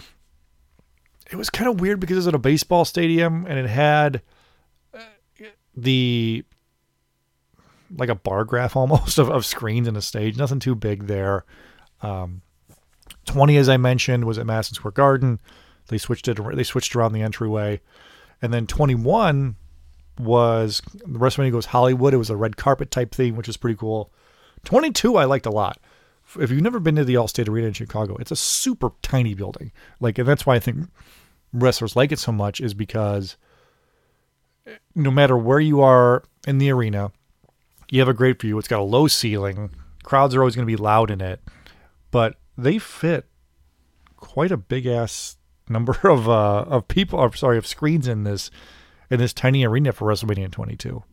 it 1.30 1.36
was 1.36 1.50
kind 1.50 1.70
of 1.70 1.80
weird 1.80 2.00
because 2.00 2.16
it 2.16 2.20
was 2.20 2.28
at 2.28 2.36
a 2.36 2.40
baseball 2.40 2.86
stadium 2.86 3.46
and 3.48 3.60
it 3.60 3.68
had 3.68 4.22
the 5.76 6.44
like 7.96 8.10
a 8.10 8.16
bar 8.16 8.44
graph 8.44 8.76
almost 8.76 9.18
of, 9.18 9.30
of 9.30 9.46
screens 9.46 9.88
and 9.88 9.96
a 9.96 10.02
stage. 10.02 10.38
Nothing 10.38 10.60
too 10.60 10.76
big 10.76 11.08
there. 11.08 11.46
Um, 12.02 12.42
20, 13.26 13.58
as 13.58 13.70
I 13.70 13.78
mentioned, 13.78 14.26
was 14.26 14.38
at 14.38 14.46
Madison 14.46 14.76
Square 14.76 14.92
Garden. 14.92 15.40
They 15.88 15.98
switched 15.98 16.28
it. 16.28 16.40
They 16.56 16.64
switched 16.64 16.96
around 16.96 17.14
the 17.14 17.22
entryway, 17.22 17.82
and 18.42 18.54
then 18.54 18.68
21 18.68 19.56
was 20.20 20.82
the 21.06 21.42
it 21.44 21.52
goes 21.52 21.68
Hollywood. 21.68 22.14
It 22.14 22.18
was 22.18 22.30
a 22.30 22.36
red 22.36 22.58
carpet 22.58 22.92
type 22.92 23.14
theme, 23.14 23.36
which 23.36 23.48
is 23.48 23.58
pretty 23.58 23.78
cool. 23.78 24.12
22, 24.66 25.16
I 25.16 25.26
liked 25.26 25.46
a 25.46 25.52
lot. 25.52 25.80
If 26.40 26.52
you've 26.52 26.62
never 26.62 26.80
been 26.80 26.96
to 26.96 27.06
the 27.06 27.16
Allstate 27.16 27.48
Arena 27.48 27.68
in 27.68 27.74
Chicago, 27.74 28.18
it's 28.18 28.32
a 28.32 28.36
super 28.36 28.92
tiny 29.02 29.34
building. 29.34 29.72
Like, 30.00 30.18
and 30.18 30.28
that's 30.28 30.46
why 30.46 30.56
I 30.56 30.60
think 30.60 30.90
wrestlers 31.54 31.96
like 31.96 32.12
it 32.12 32.20
so 32.20 32.32
much 32.32 32.60
is 32.60 32.74
because 32.74 33.38
no 34.94 35.12
matter 35.12 35.38
where 35.38 35.60
you 35.60 35.82
are 35.82 36.24
in 36.46 36.58
the 36.58 36.72
arena, 36.72 37.12
you 37.90 38.00
have 38.00 38.10
a 38.10 38.14
great 38.14 38.42
view. 38.42 38.58
It's 38.58 38.68
got 38.68 38.80
a 38.80 38.84
low 38.84 39.08
ceiling. 39.08 39.72
Crowds 40.04 40.36
are 40.36 40.42
always 40.42 40.56
going 40.56 40.68
to 40.68 40.72
be 40.72 40.82
loud 40.82 41.12
in 41.12 41.22
it, 41.22 41.42
but 42.12 42.36
they 42.58 42.80
fit 42.80 43.26
quite 44.18 44.52
a 44.52 44.58
big 44.58 44.86
ass 44.86 45.38
number 45.70 45.98
of 46.04 46.28
uh, 46.28 46.66
of 46.68 46.88
people. 46.88 47.20
Or 47.20 47.34
sorry, 47.34 47.58
of 47.58 47.68
screens 47.68 48.08
in 48.08 48.24
this 48.24 48.52
in 49.10 49.20
this 49.20 49.34
tiny 49.34 49.66
arena 49.66 49.92
for 49.94 50.08
WrestleMania 50.08 50.52
22. 50.52 51.04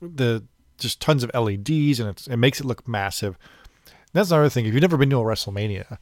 The 0.00 0.44
just 0.80 1.00
tons 1.00 1.22
of 1.22 1.30
LEDs 1.34 2.00
and 2.00 2.08
it 2.08 2.36
makes 2.36 2.60
it 2.60 2.66
look 2.66 2.86
massive. 2.88 3.36
That's 4.12 4.30
another 4.30 4.48
thing. 4.48 4.66
If 4.66 4.74
you've 4.74 4.82
never 4.82 4.96
been 4.96 5.10
to 5.10 5.18
a 5.18 5.24
WrestleMania, 5.24 5.98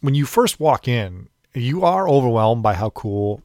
when 0.00 0.14
you 0.14 0.24
first 0.24 0.58
walk 0.58 0.88
in, 0.88 1.28
you 1.54 1.84
are 1.84 2.08
overwhelmed 2.08 2.62
by 2.62 2.74
how 2.74 2.90
cool 2.90 3.42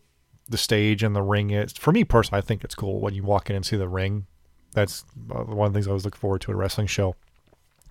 the 0.48 0.58
stage 0.58 1.04
and 1.04 1.16
the 1.16 1.22
ring 1.22 1.50
is. 1.50 1.74
For 1.74 1.92
me 1.92 2.04
personally, 2.04 2.40
I 2.40 2.42
think 2.42 2.64
it's 2.64 2.76
cool 2.76 3.00
when 3.00 3.14
you 3.14 3.24
walk 3.24 3.50
in 3.50 3.56
and 3.56 3.66
see 3.66 3.78
the 3.78 3.88
ring. 3.90 4.28
That's 4.74 5.04
uh, 5.34 5.44
one 5.44 5.68
of 5.68 5.74
the 5.74 5.78
things 5.78 5.88
I 5.88 5.94
was 5.94 6.06
looking 6.06 6.20
forward 6.20 6.42
to 6.42 6.52
at 6.52 6.56
a 6.56 6.58
wrestling 6.58 6.88
show. 6.88 7.16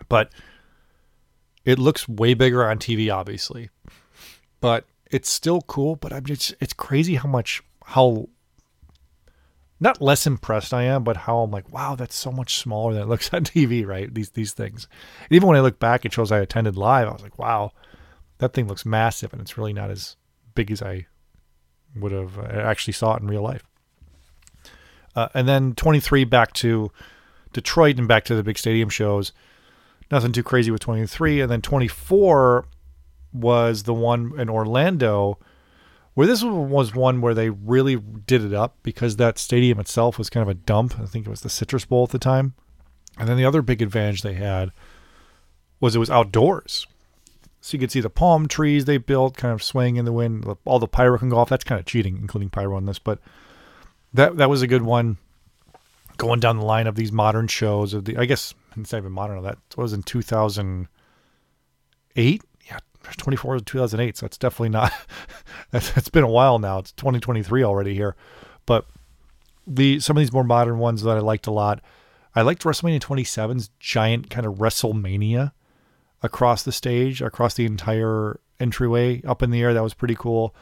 But 0.08 0.30
it 1.64 1.78
looks 1.78 2.08
way 2.08 2.34
bigger 2.34 2.68
on 2.68 2.78
TV, 2.78 3.12
obviously. 3.12 3.70
But 4.60 4.84
it's 5.10 5.28
still 5.28 5.62
cool. 5.62 5.96
But 5.96 6.12
I'm 6.12 6.24
just, 6.24 6.54
it's 6.60 6.72
crazy 6.72 7.16
how 7.16 7.28
much, 7.28 7.62
how 7.84 8.28
not 9.84 10.00
less 10.00 10.26
impressed 10.26 10.72
I 10.72 10.84
am, 10.84 11.04
but 11.04 11.18
how 11.18 11.40
I'm 11.40 11.50
like, 11.50 11.70
wow, 11.70 11.94
that's 11.94 12.16
so 12.16 12.32
much 12.32 12.56
smaller 12.56 12.94
than 12.94 13.02
it 13.02 13.08
looks 13.10 13.32
on 13.32 13.44
TV, 13.44 13.86
right? 13.86 14.12
These 14.12 14.30
these 14.30 14.52
things. 14.52 14.88
And 15.24 15.32
even 15.32 15.46
when 15.46 15.56
I 15.56 15.60
look 15.60 15.78
back 15.78 16.04
at 16.04 16.12
shows 16.14 16.32
I 16.32 16.38
attended 16.38 16.76
live, 16.76 17.06
I 17.06 17.12
was 17.12 17.22
like, 17.22 17.38
wow, 17.38 17.70
that 18.38 18.54
thing 18.54 18.66
looks 18.66 18.84
massive, 18.86 19.32
and 19.32 19.40
it's 19.40 19.56
really 19.56 19.74
not 19.74 19.90
as 19.90 20.16
big 20.54 20.70
as 20.70 20.82
I 20.82 21.06
would 21.94 22.12
have 22.12 22.38
uh, 22.38 22.42
actually 22.42 22.94
saw 22.94 23.14
it 23.14 23.22
in 23.22 23.28
real 23.28 23.42
life. 23.42 23.62
Uh, 25.14 25.28
and 25.34 25.46
then 25.46 25.74
23 25.74 26.24
back 26.24 26.52
to 26.54 26.90
Detroit 27.52 27.98
and 27.98 28.08
back 28.08 28.24
to 28.24 28.34
the 28.34 28.42
big 28.42 28.58
stadium 28.58 28.88
shows. 28.88 29.32
Nothing 30.10 30.32
too 30.32 30.42
crazy 30.42 30.70
with 30.70 30.80
23. 30.80 31.40
And 31.40 31.50
then 31.50 31.62
24 31.62 32.66
was 33.32 33.84
the 33.84 33.94
one 33.94 34.32
in 34.38 34.48
Orlando, 34.48 35.38
where 36.14 36.26
this 36.26 36.42
was 36.42 36.94
one 36.94 37.20
where 37.20 37.34
they 37.34 37.50
really 37.50 37.96
did 37.96 38.44
it 38.44 38.54
up 38.54 38.76
because 38.82 39.16
that 39.16 39.38
stadium 39.38 39.78
itself 39.80 40.16
was 40.16 40.30
kind 40.30 40.42
of 40.42 40.48
a 40.48 40.54
dump. 40.54 40.98
I 41.00 41.06
think 41.06 41.26
it 41.26 41.30
was 41.30 41.42
the 41.42 41.50
Citrus 41.50 41.84
Bowl 41.84 42.04
at 42.04 42.10
the 42.10 42.18
time. 42.18 42.54
And 43.18 43.28
then 43.28 43.36
the 43.36 43.44
other 43.44 43.62
big 43.62 43.82
advantage 43.82 44.22
they 44.22 44.34
had 44.34 44.72
was 45.80 45.94
it 45.94 46.00
was 46.00 46.10
outdoors. 46.10 46.86
So 47.60 47.74
you 47.74 47.78
could 47.78 47.90
see 47.90 48.00
the 48.00 48.10
palm 48.10 48.46
trees 48.46 48.84
they 48.84 48.98
built 48.98 49.36
kind 49.36 49.54
of 49.54 49.62
swaying 49.62 49.96
in 49.96 50.04
the 50.04 50.12
wind, 50.12 50.44
all 50.64 50.78
the 50.78 50.86
pyro 50.86 51.18
can 51.18 51.30
go 51.30 51.38
off. 51.38 51.48
That's 51.48 51.64
kind 51.64 51.78
of 51.78 51.86
cheating, 51.86 52.18
including 52.18 52.50
pyro 52.50 52.76
on 52.76 52.84
this, 52.84 52.98
but 52.98 53.20
that 54.12 54.36
that 54.36 54.50
was 54.50 54.60
a 54.62 54.66
good 54.66 54.82
one. 54.82 55.16
Going 56.16 56.40
down 56.40 56.58
the 56.58 56.64
line 56.64 56.86
of 56.86 56.94
these 56.94 57.10
modern 57.10 57.48
shows 57.48 57.94
of 57.94 58.04
the, 58.04 58.16
I 58.18 58.26
guess 58.26 58.54
it's 58.76 58.92
not 58.92 58.98
even 58.98 59.12
modern. 59.12 59.42
That 59.42 59.56
was 59.76 59.92
in 59.92 60.02
2008. 60.02 60.86
Yeah, 62.16 62.38
24 63.16 63.60
2008. 63.60 64.16
So 64.16 64.26
it's 64.26 64.38
definitely 64.38 64.70
not. 64.70 64.92
that's, 65.70 65.96
it's 65.96 66.08
been 66.08 66.24
a 66.24 66.28
while 66.28 66.58
now. 66.58 66.78
It's 66.78 66.92
2023 66.92 67.62
already 67.62 67.94
here, 67.94 68.16
but 68.66 68.86
the 69.66 70.00
some 70.00 70.16
of 70.16 70.20
these 70.20 70.32
more 70.32 70.44
modern 70.44 70.78
ones 70.78 71.02
that 71.02 71.16
I 71.16 71.20
liked 71.20 71.46
a 71.46 71.52
lot. 71.52 71.80
I 72.34 72.42
liked 72.42 72.64
WrestleMania 72.64 73.00
27's 73.00 73.70
giant 73.78 74.28
kind 74.28 74.44
of 74.44 74.54
WrestleMania 74.54 75.52
across 76.22 76.64
the 76.64 76.72
stage, 76.72 77.22
across 77.22 77.54
the 77.54 77.64
entire 77.64 78.40
entryway 78.58 79.22
up 79.22 79.42
in 79.42 79.50
the 79.50 79.62
air. 79.62 79.72
That 79.72 79.82
was 79.82 79.94
pretty 79.94 80.16
cool. 80.16 80.54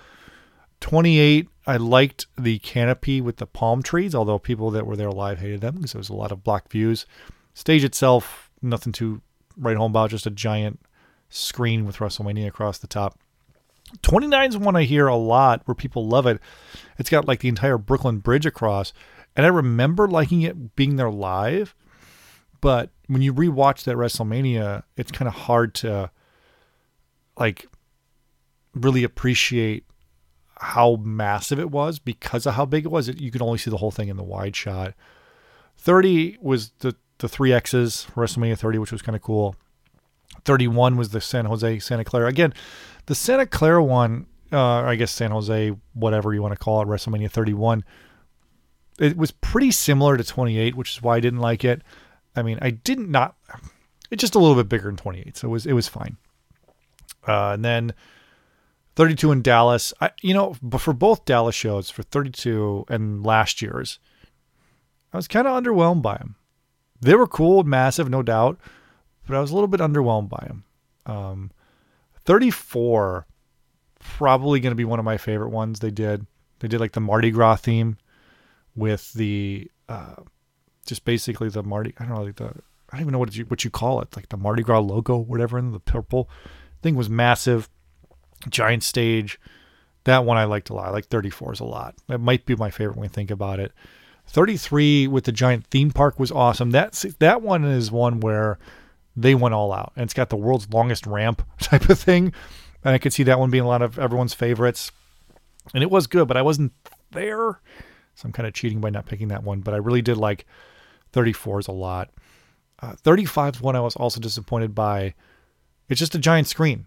28, 0.80 1.48
I 1.66 1.76
liked 1.76 2.26
the 2.36 2.58
canopy 2.58 3.20
with 3.20 3.36
the 3.36 3.46
palm 3.46 3.82
trees, 3.82 4.14
although 4.14 4.38
people 4.38 4.70
that 4.72 4.84
were 4.84 4.96
there 4.96 5.12
live 5.12 5.38
hated 5.38 5.60
them 5.60 5.76
because 5.76 5.92
there 5.92 6.00
was 6.00 6.08
a 6.08 6.14
lot 6.14 6.32
of 6.32 6.42
block 6.42 6.68
views. 6.68 7.06
Stage 7.54 7.84
itself, 7.84 8.50
nothing 8.60 8.92
to 8.94 9.22
write 9.56 9.76
home 9.76 9.92
about, 9.92 10.10
just 10.10 10.26
a 10.26 10.30
giant 10.30 10.80
screen 11.32 11.84
with 11.84 11.96
WrestleMania 11.96 12.46
across 12.46 12.78
the 12.78 12.86
top. 12.86 13.18
29 14.02 14.48
is 14.48 14.58
one 14.58 14.76
I 14.76 14.84
hear 14.84 15.06
a 15.06 15.16
lot 15.16 15.62
where 15.66 15.74
people 15.74 16.06
love 16.06 16.26
it. 16.26 16.40
It's 16.98 17.10
got 17.10 17.26
like 17.26 17.40
the 17.40 17.48
entire 17.48 17.78
Brooklyn 17.78 18.18
Bridge 18.18 18.46
across. 18.46 18.92
And 19.36 19.44
I 19.44 19.48
remember 19.48 20.08
liking 20.08 20.42
it 20.42 20.76
being 20.76 20.96
there 20.96 21.10
live, 21.10 21.74
but 22.60 22.90
when 23.06 23.22
you 23.22 23.34
rewatch 23.34 23.84
that 23.84 23.96
WrestleMania, 23.96 24.82
it's 24.96 25.12
kind 25.12 25.28
of 25.28 25.34
hard 25.34 25.74
to 25.76 26.10
like 27.38 27.66
really 28.74 29.04
appreciate 29.04 29.84
how 30.56 30.96
massive 30.96 31.58
it 31.58 31.70
was 31.70 31.98
because 31.98 32.46
of 32.46 32.54
how 32.54 32.64
big 32.64 32.84
it 32.84 32.90
was. 32.90 33.08
It, 33.08 33.20
you 33.20 33.30
could 33.30 33.42
only 33.42 33.58
see 33.58 33.70
the 33.70 33.78
whole 33.78 33.90
thing 33.90 34.08
in 34.08 34.16
the 34.16 34.22
wide 34.22 34.54
shot. 34.54 34.94
30 35.78 36.38
was 36.40 36.70
the 36.78 36.94
the 37.18 37.28
three 37.28 37.52
X's 37.52 38.06
WrestleMania 38.16 38.58
30, 38.58 38.78
which 38.78 38.92
was 38.92 39.00
kind 39.00 39.14
of 39.14 39.22
cool. 39.22 39.54
31 40.44 40.96
was 40.96 41.10
the 41.10 41.20
San 41.20 41.44
Jose 41.44 41.78
Santa 41.80 42.04
Clara. 42.04 42.28
Again, 42.28 42.52
the 43.06 43.14
Santa 43.14 43.46
Clara 43.46 43.82
one, 43.82 44.26
uh, 44.52 44.82
I 44.82 44.96
guess 44.96 45.12
San 45.12 45.30
Jose, 45.30 45.72
whatever 45.94 46.34
you 46.34 46.42
want 46.42 46.52
to 46.52 46.58
call 46.58 46.82
it, 46.82 46.88
WrestleMania 46.88 47.30
31 47.30 47.84
it 48.98 49.16
was 49.16 49.30
pretty 49.30 49.70
similar 49.70 50.16
to 50.16 50.24
28, 50.24 50.74
which 50.74 50.92
is 50.92 51.02
why 51.02 51.16
I 51.16 51.20
didn't 51.20 51.40
like 51.40 51.64
it. 51.64 51.82
I 52.36 52.42
mean, 52.42 52.58
I 52.62 52.70
didn't 52.70 53.10
not. 53.10 53.36
It's 54.10 54.20
just 54.20 54.34
a 54.34 54.38
little 54.38 54.56
bit 54.56 54.68
bigger 54.68 54.86
than 54.86 54.96
28, 54.96 55.36
so 55.36 55.48
it 55.48 55.50
was 55.50 55.66
it 55.66 55.72
was 55.72 55.88
fine. 55.88 56.16
Uh, 57.26 57.52
and 57.52 57.64
then 57.64 57.94
32 58.96 59.32
in 59.32 59.42
Dallas. 59.42 59.92
I, 60.00 60.10
you 60.22 60.34
know, 60.34 60.56
but 60.62 60.80
for 60.80 60.92
both 60.92 61.24
Dallas 61.24 61.54
shows, 61.54 61.88
for 61.88 62.02
32 62.02 62.86
and 62.88 63.24
last 63.24 63.62
year's, 63.62 63.98
I 65.12 65.16
was 65.16 65.28
kind 65.28 65.46
of 65.46 65.62
underwhelmed 65.62 66.02
by 66.02 66.18
them. 66.18 66.36
They 67.00 67.14
were 67.14 67.26
cool, 67.26 67.64
massive, 67.64 68.08
no 68.08 68.22
doubt, 68.22 68.58
but 69.26 69.36
I 69.36 69.40
was 69.40 69.50
a 69.50 69.54
little 69.54 69.68
bit 69.68 69.80
underwhelmed 69.80 70.28
by 70.28 70.44
them. 70.46 70.64
Um, 71.06 71.50
34, 72.24 73.26
probably 73.98 74.60
going 74.60 74.70
to 74.72 74.76
be 74.76 74.84
one 74.84 74.98
of 74.98 75.04
my 75.04 75.16
favorite 75.16 75.50
ones 75.50 75.80
they 75.80 75.90
did. 75.90 76.26
They 76.60 76.68
did 76.68 76.80
like 76.80 76.92
the 76.92 77.00
Mardi 77.00 77.30
Gras 77.30 77.56
theme 77.56 77.98
with 78.76 79.12
the 79.12 79.70
uh, 79.88 80.14
just 80.86 81.04
basically 81.04 81.48
the 81.48 81.62
Mardi. 81.62 81.94
I 81.98 82.04
don't 82.04 82.14
know 82.14 82.22
like 82.22 82.36
the 82.36 82.52
I 82.90 82.96
don't 82.96 83.00
even 83.02 83.12
know 83.12 83.18
what 83.18 83.36
you 83.36 83.44
what 83.46 83.64
you 83.64 83.70
call 83.70 84.00
it 84.00 84.14
like 84.16 84.28
the 84.28 84.36
Mardi 84.36 84.62
Gras 84.62 84.80
logo, 84.80 85.16
whatever, 85.16 85.58
in 85.58 85.72
the 85.72 85.80
purple 85.80 86.28
thing 86.82 86.94
was 86.94 87.08
massive, 87.08 87.68
giant 88.48 88.82
stage. 88.82 89.40
That 90.04 90.24
one 90.24 90.36
I 90.36 90.44
liked 90.44 90.68
a 90.70 90.74
lot. 90.74 90.88
I 90.88 90.90
like 90.90 91.08
34s 91.08 91.60
a 91.60 91.64
lot. 91.64 91.94
It 92.08 92.18
might 92.18 92.44
be 92.44 92.56
my 92.56 92.70
favorite 92.70 92.96
when 92.96 93.02
we 93.02 93.08
think 93.08 93.30
about 93.30 93.60
it. 93.60 93.72
33 94.26 95.06
with 95.06 95.24
the 95.24 95.32
giant 95.32 95.66
theme 95.66 95.90
park 95.90 96.18
was 96.18 96.32
awesome. 96.32 96.70
That's 96.70 97.02
that 97.02 97.42
one 97.42 97.64
is 97.64 97.90
one 97.90 98.20
where 98.20 98.58
they 99.16 99.34
went 99.34 99.54
all 99.54 99.72
out, 99.72 99.92
and 99.96 100.04
it's 100.04 100.14
got 100.14 100.30
the 100.30 100.36
world's 100.36 100.68
longest 100.70 101.06
ramp 101.06 101.42
type 101.60 101.88
of 101.88 101.98
thing. 101.98 102.32
And 102.84 102.94
I 102.94 102.98
could 102.98 103.12
see 103.12 103.22
that 103.24 103.38
one 103.38 103.50
being 103.50 103.64
a 103.64 103.68
lot 103.68 103.82
of 103.82 103.98
everyone's 103.98 104.34
favorites. 104.34 104.90
And 105.74 105.82
it 105.82 105.90
was 105.90 106.06
good, 106.06 106.26
but 106.26 106.36
I 106.36 106.42
wasn't 106.42 106.72
there. 107.12 107.60
So 108.14 108.26
I'm 108.26 108.32
kind 108.32 108.46
of 108.46 108.54
cheating 108.54 108.80
by 108.80 108.90
not 108.90 109.06
picking 109.06 109.28
that 109.28 109.44
one, 109.44 109.60
but 109.60 109.74
I 109.74 109.78
really 109.78 110.02
did 110.02 110.16
like 110.16 110.46
34s 111.12 111.68
a 111.68 111.72
lot. 111.72 112.10
Uh, 112.80 112.94
35 113.02 113.56
is 113.56 113.60
one 113.62 113.76
I 113.76 113.80
was 113.80 113.96
also 113.96 114.20
disappointed 114.20 114.74
by. 114.74 115.14
It's 115.88 116.00
just 116.00 116.14
a 116.14 116.18
giant 116.18 116.48
screen, 116.48 116.86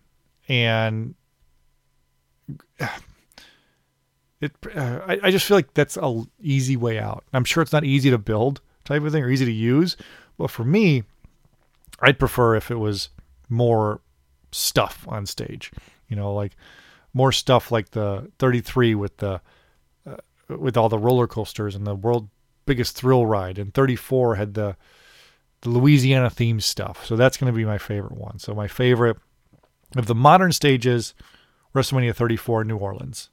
and 0.50 1.16
it. 4.42 4.52
Uh, 4.76 5.00
I, 5.08 5.20
I 5.24 5.32
just 5.32 5.46
feel 5.46 5.56
like 5.58 5.74
that's 5.74 5.96
a 5.98 6.24
easy 6.42 6.76
way 6.76 7.00
out. 7.00 7.24
I'm 7.34 7.46
sure 7.46 7.64
it's 7.64 7.72
not 7.72 7.86
easy 7.86 8.10
to 8.10 8.18
build 8.18 8.62
type 8.84 9.04
of 9.04 9.12
thing 9.12 9.24
or 9.24 9.30
easy 9.30 9.46
to 9.46 9.52
use, 9.52 9.96
but 10.38 10.52
for 10.52 10.66
me, 10.66 11.04
I'd 12.00 12.20
prefer 12.20 12.56
if 12.56 12.72
it 12.72 12.76
was 12.76 13.10
more 13.50 14.02
stuff 14.52 15.06
on 15.08 15.26
stage. 15.26 15.72
You 16.08 16.16
know, 16.16 16.34
like 16.34 16.56
more 17.14 17.32
stuff 17.32 17.72
like 17.72 17.92
the 17.92 18.32
33 18.40 18.96
with 18.96 19.18
the 19.18 19.42
uh, 20.08 20.18
with 20.50 20.78
all 20.78 20.90
the 20.90 21.00
roller 21.00 21.28
coasters 21.28 21.76
and 21.76 21.86
the 21.86 21.96
world 21.96 22.30
biggest 22.66 22.96
thrill 22.96 23.26
ride, 23.26 23.58
and 23.58 23.74
34 23.74 24.36
had 24.36 24.54
the 24.54 24.76
the 25.62 25.70
Louisiana 25.70 26.30
theme 26.30 26.60
stuff. 26.60 27.06
So 27.06 27.16
that's 27.16 27.38
going 27.38 27.52
to 27.52 27.58
be 27.58 27.66
my 27.66 27.78
favorite 27.78 28.18
one. 28.18 28.40
So 28.40 28.54
my 28.54 28.68
favorite 28.68 29.18
of 29.96 30.06
the 30.08 30.16
modern 30.16 30.52
stages, 30.52 31.14
WrestleMania 31.74 32.16
34 32.16 32.64
New 32.66 32.78
Orleans. 32.78 33.30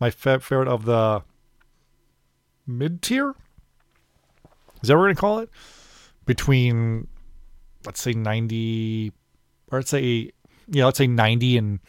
My 0.00 0.10
favorite 0.10 0.68
of 0.68 0.84
the 0.84 1.22
mid 2.66 3.02
tier. 3.02 3.34
Is 4.82 4.88
that 4.88 4.94
what 4.94 5.00
we're 5.00 5.06
going 5.06 5.16
to 5.16 5.20
call 5.20 5.38
it? 5.38 5.50
Between, 6.26 7.06
let's 7.86 8.00
say 8.00 8.12
90, 8.12 9.12
or 9.70 9.78
let's 9.78 9.90
say, 9.90 10.30
yeah, 10.68 10.84
let's 10.84 10.98
say 10.98 11.06
90 11.06 11.56
and 11.58 11.80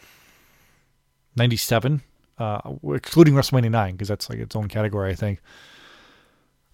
97 1.36 2.02
uh, 2.38 2.60
excluding 2.94 3.34
WrestleMania 3.34 3.70
9, 3.70 3.92
because 3.92 4.08
that's 4.08 4.30
like 4.30 4.38
its 4.38 4.56
own 4.56 4.68
category, 4.68 5.10
I 5.10 5.14
think. 5.14 5.40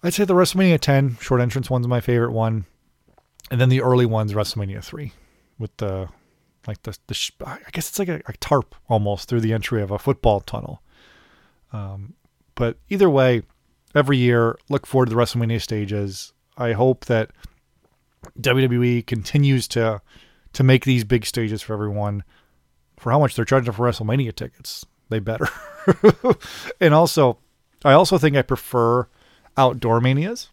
I'd 0.03 0.15
say 0.15 0.25
the 0.25 0.35
WrestleMania 0.35 0.79
10 0.79 1.17
short 1.21 1.41
entrance 1.41 1.71
one's 1.71 1.89
my 1.89 2.01
favorite 2.01 2.33
one. 2.33 2.67
And 3.51 3.61
then 3.61 3.69
the 3.69 3.83
early 3.83 4.07
ones, 4.07 4.33
WrestleMania 4.33 4.83
3, 4.83 5.13
with 5.59 5.77
the, 5.79 6.09
like 6.67 6.83
the, 6.83 6.97
the 7.07 7.31
I 7.45 7.59
guess 7.73 7.89
it's 7.89 7.99
like 7.99 8.09
a, 8.09 8.21
a 8.27 8.33
tarp 8.35 8.75
almost 8.89 9.29
through 9.29 9.41
the 9.41 9.53
entry 9.53 9.83
of 9.83 9.91
a 9.91 9.99
football 9.99 10.41
tunnel. 10.41 10.83
Um, 11.73 12.15
but 12.55 12.79
either 12.89 13.11
way, 13.11 13.43
every 13.95 14.17
year, 14.17 14.57
look 14.69 14.87
forward 14.87 15.09
to 15.09 15.15
the 15.15 15.21
WrestleMania 15.21 15.61
stages. 15.61 16.33
I 16.57 16.73
hope 16.73 17.07
that 17.07 17.31
WWE 18.41 19.07
continues 19.07 19.69
to 19.69 20.01
to 20.53 20.63
make 20.63 20.85
these 20.85 21.05
big 21.05 21.27
stages 21.27 21.63
for 21.63 21.73
everyone 21.73 22.23
for 22.97 23.11
how 23.11 23.19
much 23.19 23.35
they're 23.35 23.45
charging 23.45 23.73
for 23.73 23.87
WrestleMania 23.87 24.35
tickets 24.35 24.87
they 25.09 25.19
better. 25.19 25.49
and 26.81 26.95
also, 26.95 27.39
I 27.85 27.93
also 27.93 28.19
think 28.19 28.37
I 28.37 28.43
prefer 28.43 29.09
outdoor 29.57 30.01
manias. 30.01 30.49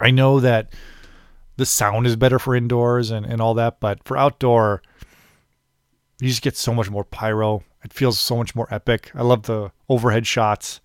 I 0.00 0.10
know 0.10 0.40
that 0.40 0.72
the 1.56 1.66
sound 1.66 2.06
is 2.06 2.16
better 2.16 2.38
for 2.38 2.54
indoors 2.54 3.10
and, 3.10 3.26
and 3.26 3.40
all 3.40 3.54
that, 3.54 3.80
but 3.80 4.04
for 4.04 4.16
outdoor, 4.16 4.82
you 6.20 6.28
just 6.28 6.42
get 6.42 6.56
so 6.56 6.72
much 6.72 6.90
more 6.90 7.04
pyro. 7.04 7.64
It 7.84 7.92
feels 7.92 8.18
so 8.18 8.36
much 8.36 8.54
more 8.54 8.68
epic. 8.70 9.10
I 9.14 9.22
love 9.22 9.42
the 9.42 9.72
overhead 9.88 10.26
shots, 10.26 10.80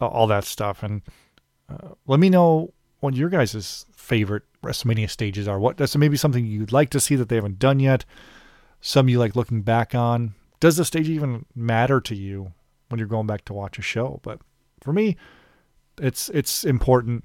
all 0.00 0.28
that 0.28 0.44
stuff. 0.44 0.82
And 0.82 1.02
uh, 1.68 1.88
let 2.06 2.20
me 2.20 2.30
know 2.30 2.72
what 3.00 3.14
your 3.14 3.28
guys' 3.28 3.86
favorite 4.08 4.44
WrestleMania 4.64 5.10
stages 5.10 5.46
are. 5.46 5.58
What 5.58 5.76
that's 5.76 5.94
maybe 5.96 6.16
something 6.16 6.46
you'd 6.46 6.72
like 6.72 6.88
to 6.90 7.00
see 7.00 7.14
that 7.16 7.28
they 7.28 7.36
haven't 7.36 7.58
done 7.58 7.78
yet. 7.78 8.04
Some 8.80 9.08
you 9.08 9.18
like 9.18 9.36
looking 9.36 9.62
back 9.62 9.94
on 9.94 10.34
does 10.60 10.76
the 10.76 10.84
stage 10.84 11.08
even 11.08 11.44
matter 11.54 12.00
to 12.00 12.14
you 12.14 12.52
when 12.88 12.98
you're 12.98 13.06
going 13.06 13.26
back 13.26 13.44
to 13.44 13.52
watch 13.52 13.78
a 13.78 13.82
show? 13.82 14.20
But 14.22 14.40
for 14.80 14.92
me, 14.92 15.16
it's 16.00 16.28
it's 16.30 16.64
important 16.64 17.24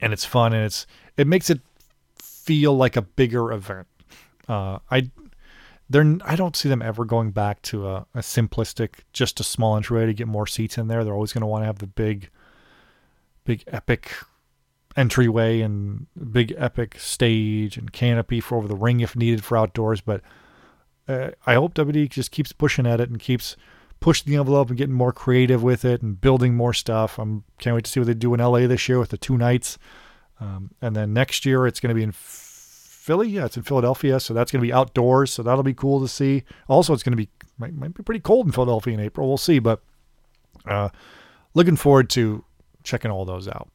and 0.00 0.12
it's 0.12 0.24
fun 0.24 0.52
and 0.52 0.64
it's 0.64 0.86
it 1.16 1.26
makes 1.26 1.50
it 1.50 1.60
feel 2.20 2.76
like 2.76 2.96
a 2.96 3.02
bigger 3.02 3.52
event. 3.52 3.86
Uh, 4.48 4.78
I 4.90 5.10
they're 5.88 6.18
I 6.24 6.36
don't 6.36 6.56
see 6.56 6.68
them 6.68 6.82
ever 6.82 7.04
going 7.04 7.30
back 7.30 7.62
to 7.62 7.88
a, 7.88 8.06
a 8.14 8.20
simplistic 8.20 9.00
just 9.12 9.40
a 9.40 9.44
small 9.44 9.76
entryway 9.76 10.06
to 10.06 10.14
get 10.14 10.28
more 10.28 10.46
seats 10.46 10.76
in 10.78 10.88
there. 10.88 11.04
They're 11.04 11.14
always 11.14 11.32
going 11.32 11.42
to 11.42 11.46
want 11.46 11.62
to 11.62 11.66
have 11.66 11.78
the 11.78 11.86
big, 11.86 12.28
big 13.44 13.64
epic 13.68 14.12
entryway 14.96 15.60
and 15.60 16.06
big 16.32 16.54
epic 16.56 16.98
stage 16.98 17.76
and 17.76 17.92
canopy 17.92 18.40
for 18.40 18.56
over 18.56 18.68
the 18.68 18.76
ring 18.76 19.00
if 19.00 19.14
needed 19.14 19.44
for 19.44 19.56
outdoors. 19.56 20.00
But 20.00 20.22
uh, 21.08 21.30
I 21.46 21.54
hope 21.54 21.74
WD 21.74 22.10
just 22.10 22.30
keeps 22.30 22.52
pushing 22.52 22.86
at 22.86 23.00
it 23.00 23.10
and 23.10 23.18
keeps 23.18 23.56
pushing 24.00 24.32
the 24.32 24.38
envelope 24.38 24.68
and 24.68 24.78
getting 24.78 24.94
more 24.94 25.12
creative 25.12 25.62
with 25.62 25.84
it 25.84 26.02
and 26.02 26.20
building 26.20 26.54
more 26.54 26.72
stuff. 26.72 27.18
I'm 27.18 27.44
can't 27.58 27.74
wait 27.74 27.84
to 27.84 27.90
see 27.90 28.00
what 28.00 28.06
they 28.06 28.14
do 28.14 28.34
in 28.34 28.40
LA 28.40 28.66
this 28.66 28.88
year 28.88 28.98
with 28.98 29.10
the 29.10 29.18
two 29.18 29.36
nights. 29.36 29.78
Um, 30.40 30.70
and 30.82 30.94
then 30.94 31.12
next 31.12 31.46
year 31.46 31.66
it's 31.66 31.80
going 31.80 31.90
to 31.90 31.94
be 31.94 32.02
in 32.02 32.12
Philly. 32.12 33.28
Yeah, 33.28 33.46
it's 33.46 33.56
in 33.56 33.62
Philadelphia, 33.62 34.18
so 34.20 34.34
that's 34.34 34.50
going 34.50 34.60
to 34.60 34.66
be 34.66 34.72
outdoors. 34.72 35.32
So 35.32 35.42
that'll 35.42 35.62
be 35.62 35.74
cool 35.74 36.00
to 36.00 36.08
see. 36.08 36.44
Also, 36.68 36.92
it's 36.92 37.02
going 37.02 37.12
to 37.12 37.16
be 37.16 37.28
might, 37.58 37.74
might 37.74 37.94
be 37.94 38.02
pretty 38.02 38.20
cold 38.20 38.46
in 38.46 38.52
Philadelphia 38.52 38.94
in 38.94 39.00
April. 39.00 39.28
We'll 39.28 39.38
see, 39.38 39.58
but 39.58 39.80
uh, 40.66 40.90
looking 41.54 41.76
forward 41.76 42.10
to 42.10 42.44
checking 42.82 43.10
all 43.10 43.24
those 43.24 43.48
out. 43.48 43.68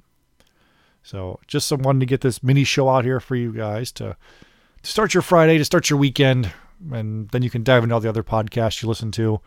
So 1.03 1.39
just 1.47 1.67
some 1.67 1.81
wanted 1.81 2.01
to 2.01 2.05
get 2.05 2.21
this 2.21 2.43
mini 2.43 2.63
show 2.63 2.89
out 2.89 3.05
here 3.05 3.19
for 3.19 3.35
you 3.35 3.51
guys 3.51 3.91
to, 3.93 4.15
to 4.83 4.89
start 4.89 5.13
your 5.13 5.21
Friday, 5.21 5.57
to 5.57 5.65
start 5.65 5.89
your 5.89 5.99
weekend, 5.99 6.51
and 6.91 7.29
then 7.29 7.43
you 7.43 7.49
can 7.49 7.63
dive 7.63 7.83
into 7.83 7.95
all 7.95 8.01
the 8.01 8.09
other 8.09 8.23
podcasts 8.23 8.81
you 8.81 8.89
listen 8.89 9.11
to, 9.11 9.41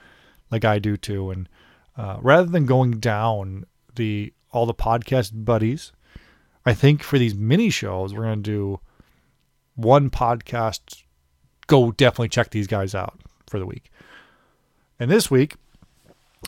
like 0.50 0.64
I 0.64 0.78
do 0.78 0.96
too. 0.96 1.30
And 1.30 1.48
uh, 1.96 2.18
rather 2.20 2.48
than 2.48 2.66
going 2.66 2.98
down 2.98 3.66
the 3.94 4.32
all 4.50 4.66
the 4.66 4.74
podcast 4.74 5.44
buddies, 5.44 5.92
I 6.64 6.74
think 6.74 7.02
for 7.02 7.18
these 7.18 7.34
mini 7.34 7.70
shows 7.70 8.14
we're 8.14 8.24
gonna 8.24 8.36
do 8.36 8.80
one 9.74 10.10
podcast. 10.10 11.02
Go 11.66 11.92
definitely 11.92 12.28
check 12.28 12.50
these 12.50 12.66
guys 12.66 12.94
out 12.94 13.18
for 13.48 13.58
the 13.58 13.66
week. 13.66 13.90
And 15.00 15.10
this 15.10 15.30
week, 15.30 15.56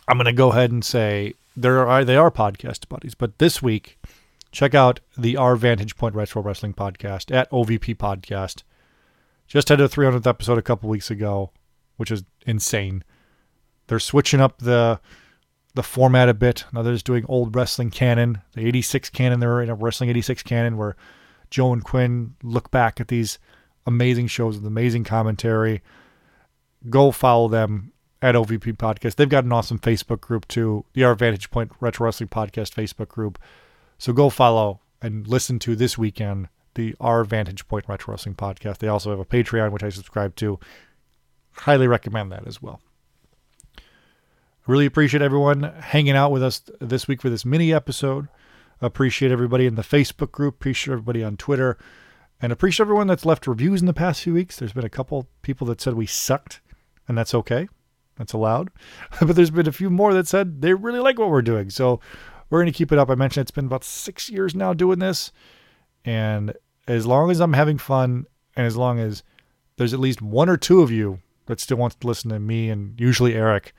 I'm 0.09 0.17
gonna 0.17 0.33
go 0.33 0.51
ahead 0.51 0.71
and 0.71 0.85
say 0.85 1.35
there 1.57 1.87
are 1.87 2.05
they 2.05 2.17
are 2.17 2.31
podcast 2.31 2.89
buddies, 2.89 3.15
but 3.15 3.39
this 3.39 3.63
week 3.63 3.99
check 4.57 4.75
out 4.75 5.01
the 5.19 5.37
Our 5.37 5.55
Vantage 5.55 5.99
Point 5.99 6.15
Retro 6.15 6.41
Wrestling 6.41 6.73
podcast 6.73 7.31
at 7.31 7.51
OVP 7.51 7.95
Podcast. 7.95 8.63
Just 9.47 9.69
had 9.69 9.83
a 9.83 9.87
300th 9.87 10.27
episode 10.27 10.57
a 10.57 10.63
couple 10.63 10.89
weeks 10.89 11.11
ago, 11.11 11.51
which 11.99 12.11
is 12.11 12.25
insane. 12.47 13.05
They're 13.87 13.99
switching 13.99 14.41
up 14.41 14.59
the 14.59 14.99
the 15.75 15.83
format 15.83 16.31
a 16.31 16.35
bit. 16.35 16.65
Now 16.73 16.81
they're 16.81 16.95
just 16.95 17.05
doing 17.05 17.27
old 17.29 17.55
wrestling 17.55 17.91
canon, 17.91 18.41
the 18.55 18.67
86 18.67 19.11
canon. 19.11 19.41
They're 19.41 19.61
in 19.61 19.69
a 19.69 19.75
wrestling 19.75 20.09
86 20.09 20.43
canon 20.43 20.79
where 20.79 20.97
Joe 21.51 21.75
and 21.75 21.85
Quinn 21.85 22.35
look 22.43 22.71
back 22.71 22.99
at 22.99 23.09
these 23.09 23.39
amazing 23.87 24.29
shows 24.29 24.57
with 24.57 24.67
amazing 24.67 25.05
commentary. 25.05 25.83
Go 26.89 27.11
follow 27.11 27.49
them 27.49 27.93
at 28.23 28.35
OVP 28.35 28.79
Podcast. 28.79 29.17
They've 29.17 29.29
got 29.29 29.45
an 29.45 29.53
awesome 29.53 29.79
Facebook 29.79 30.23
group 30.23 30.49
too, 30.49 30.87
the 30.95 31.05
Our 31.05 31.15
Vantage 31.15 31.51
Point 31.51 31.73
Retro 31.79 32.07
Wrestling 32.07 32.31
Podcast 32.31 32.73
Facebook 32.73 33.09
group. 33.09 33.39
So 33.99 34.13
go 34.13 34.31
follow 34.31 34.81
and 35.01 35.27
listen 35.27 35.59
to 35.61 35.77
this 35.77 35.97
weekend 35.97 36.49
the 36.75 36.95
Our 37.01 37.25
Vantage 37.25 37.67
Point 37.67 37.87
Retro 37.89 38.13
Wrestling 38.13 38.35
podcast. 38.35 38.79
They 38.79 38.89
also 38.89 39.11
have 39.11 39.19
a 39.19 39.25
Patreon, 39.25 39.73
which 39.73 39.83
I 39.83 39.89
subscribe 39.89 40.37
to. 40.37 40.61
Highly 41.53 41.89
recommend 41.89 42.31
that 42.33 42.47
as 42.47 42.61
well. 42.61 42.81
Really 44.67 44.87
appreciate 44.87 45.23
everyone 45.23 45.63
hanging 45.63 46.17
out 46.17 46.33
with 46.33 46.43
us 46.43 46.63
this 46.81 47.09
week 47.09 47.23
for 47.23 47.31
this 47.31 47.45
mini 47.45 47.73
episode. 47.73 48.29
Appreciate 48.81 49.33
everybody 49.33 49.65
in 49.65 49.75
the 49.75 49.83
Facebook 49.83 50.33
group. 50.33 50.57
Appreciate 50.57 50.93
everybody 50.93 51.25
on 51.25 51.37
Twitter. 51.37 51.79
And 52.43 52.53
appreciate 52.53 52.85
everyone 52.85 53.07
that's 53.07 53.25
left 53.25 53.47
reviews 53.47 53.81
in 53.81 53.87
the 53.87 53.95
past 53.95 54.23
few 54.23 54.35
weeks. 54.35 54.57
There's 54.57 54.75
been 54.75 54.85
a 54.85 54.91
couple 54.91 55.29
people 55.41 55.67
that 55.69 55.81
said 55.81 55.95
we 55.95 56.05
sucked, 56.05 56.61
and 57.09 57.17
that's 57.17 57.35
okay. 57.35 57.69
That's 58.17 58.35
allowed. 58.35 58.71
but 59.21 59.37
there's 59.37 59.51
been 59.51 59.69
a 59.69 59.73
few 59.73 59.89
more 59.89 60.13
that 60.13 60.27
said 60.27 60.61
they 60.61 60.75
really 60.75 61.01
like 61.01 61.19
what 61.19 61.31
we're 61.31 61.43
doing. 61.43 61.71
So 61.71 62.01
we're 62.51 62.61
going 62.61 62.73
to 62.73 62.77
keep 62.77 62.93
it 62.93 62.99
up. 62.99 63.11
I 63.11 63.15
mentioned 63.15 63.43
it's 63.43 63.51
been 63.51 63.67
about 63.67 63.85
six 63.85 64.31
years 64.31 64.55
now 64.55 64.73
doing 64.73 64.99
this. 64.99 65.33
And 66.05 66.53
as 66.87 67.07
long 67.07 67.31
as 67.31 67.41
I'm 67.41 67.53
having 67.53 67.79
fun 67.79 68.27
and 68.57 68.67
as 68.67 68.77
long 68.77 68.99
as 68.99 69.23
there's 69.77 69.93
at 69.93 70.01
least 70.01 70.23
one 70.23 70.49
or 70.49 70.57
two 70.57 70.83
of 70.83 70.91
you 70.91 71.21
that 71.47 71.61
still 71.61 71.77
wants 71.77 71.97
to 71.97 72.07
listen 72.07 72.31
to 72.31 72.39
me 72.39 72.71
and 72.71 72.99
usually 73.01 73.35
Eric 73.35 73.73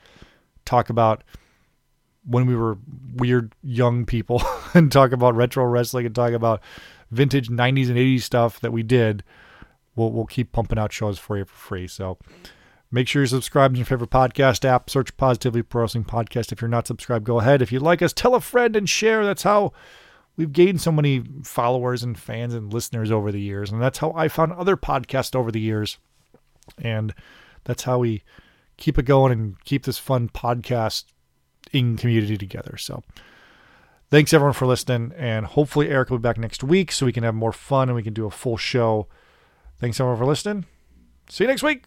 talk 0.64 0.90
about 0.90 1.24
when 2.24 2.46
we 2.46 2.54
were 2.54 2.78
weird 3.14 3.54
young 3.62 4.04
people 4.04 4.42
and 4.74 4.92
talk 4.92 5.12
about 5.12 5.34
retro 5.34 5.64
wrestling 5.64 6.06
and 6.06 6.14
talk 6.14 6.32
about 6.32 6.60
vintage 7.10 7.48
90s 7.48 7.88
and 7.88 7.96
80s 7.96 8.22
stuff 8.22 8.60
that 8.60 8.72
we 8.72 8.82
did, 8.82 9.24
we'll, 9.96 10.12
we'll 10.12 10.26
keep 10.26 10.52
pumping 10.52 10.78
out 10.78 10.92
shows 10.92 11.18
for 11.18 11.38
you 11.38 11.44
for 11.46 11.54
free. 11.54 11.86
So, 11.86 12.18
Make 12.90 13.06
sure 13.06 13.20
you're 13.20 13.26
subscribed 13.26 13.74
in 13.74 13.78
your 13.78 13.86
favorite 13.86 14.10
podcast 14.10 14.64
app. 14.64 14.88
Search 14.88 15.14
Positively 15.16 15.62
Pro 15.62 15.82
Wrestling 15.82 16.04
Podcast. 16.04 16.52
If 16.52 16.62
you're 16.62 16.68
not 16.68 16.86
subscribed, 16.86 17.26
go 17.26 17.40
ahead. 17.40 17.60
If 17.60 17.70
you 17.70 17.80
like 17.80 18.00
us, 18.00 18.14
tell 18.14 18.34
a 18.34 18.40
friend 18.40 18.74
and 18.76 18.88
share. 18.88 19.24
That's 19.26 19.42
how 19.42 19.72
we've 20.36 20.52
gained 20.52 20.80
so 20.80 20.90
many 20.90 21.22
followers 21.44 22.02
and 22.02 22.18
fans 22.18 22.54
and 22.54 22.72
listeners 22.72 23.12
over 23.12 23.30
the 23.30 23.40
years. 23.40 23.70
And 23.70 23.82
that's 23.82 23.98
how 23.98 24.12
I 24.16 24.28
found 24.28 24.52
other 24.52 24.76
podcasts 24.76 25.36
over 25.36 25.52
the 25.52 25.60
years. 25.60 25.98
And 26.80 27.14
that's 27.64 27.82
how 27.82 27.98
we 27.98 28.22
keep 28.78 28.98
it 28.98 29.04
going 29.04 29.32
and 29.32 29.62
keep 29.64 29.84
this 29.84 29.98
fun 29.98 30.30
podcast 30.30 31.04
in 31.72 31.98
community 31.98 32.38
together. 32.38 32.78
So 32.78 33.02
thanks 34.10 34.32
everyone 34.32 34.54
for 34.54 34.66
listening. 34.66 35.12
And 35.16 35.44
hopefully 35.44 35.90
Eric 35.90 36.08
will 36.08 36.18
be 36.18 36.22
back 36.22 36.38
next 36.38 36.64
week 36.64 36.92
so 36.92 37.04
we 37.04 37.12
can 37.12 37.24
have 37.24 37.34
more 37.34 37.52
fun 37.52 37.90
and 37.90 37.96
we 37.96 38.02
can 38.02 38.14
do 38.14 38.24
a 38.24 38.30
full 38.30 38.56
show. 38.56 39.08
Thanks 39.78 40.00
everyone 40.00 40.18
for 40.18 40.26
listening. 40.26 40.64
See 41.28 41.44
you 41.44 41.48
next 41.48 41.62
week. 41.62 41.84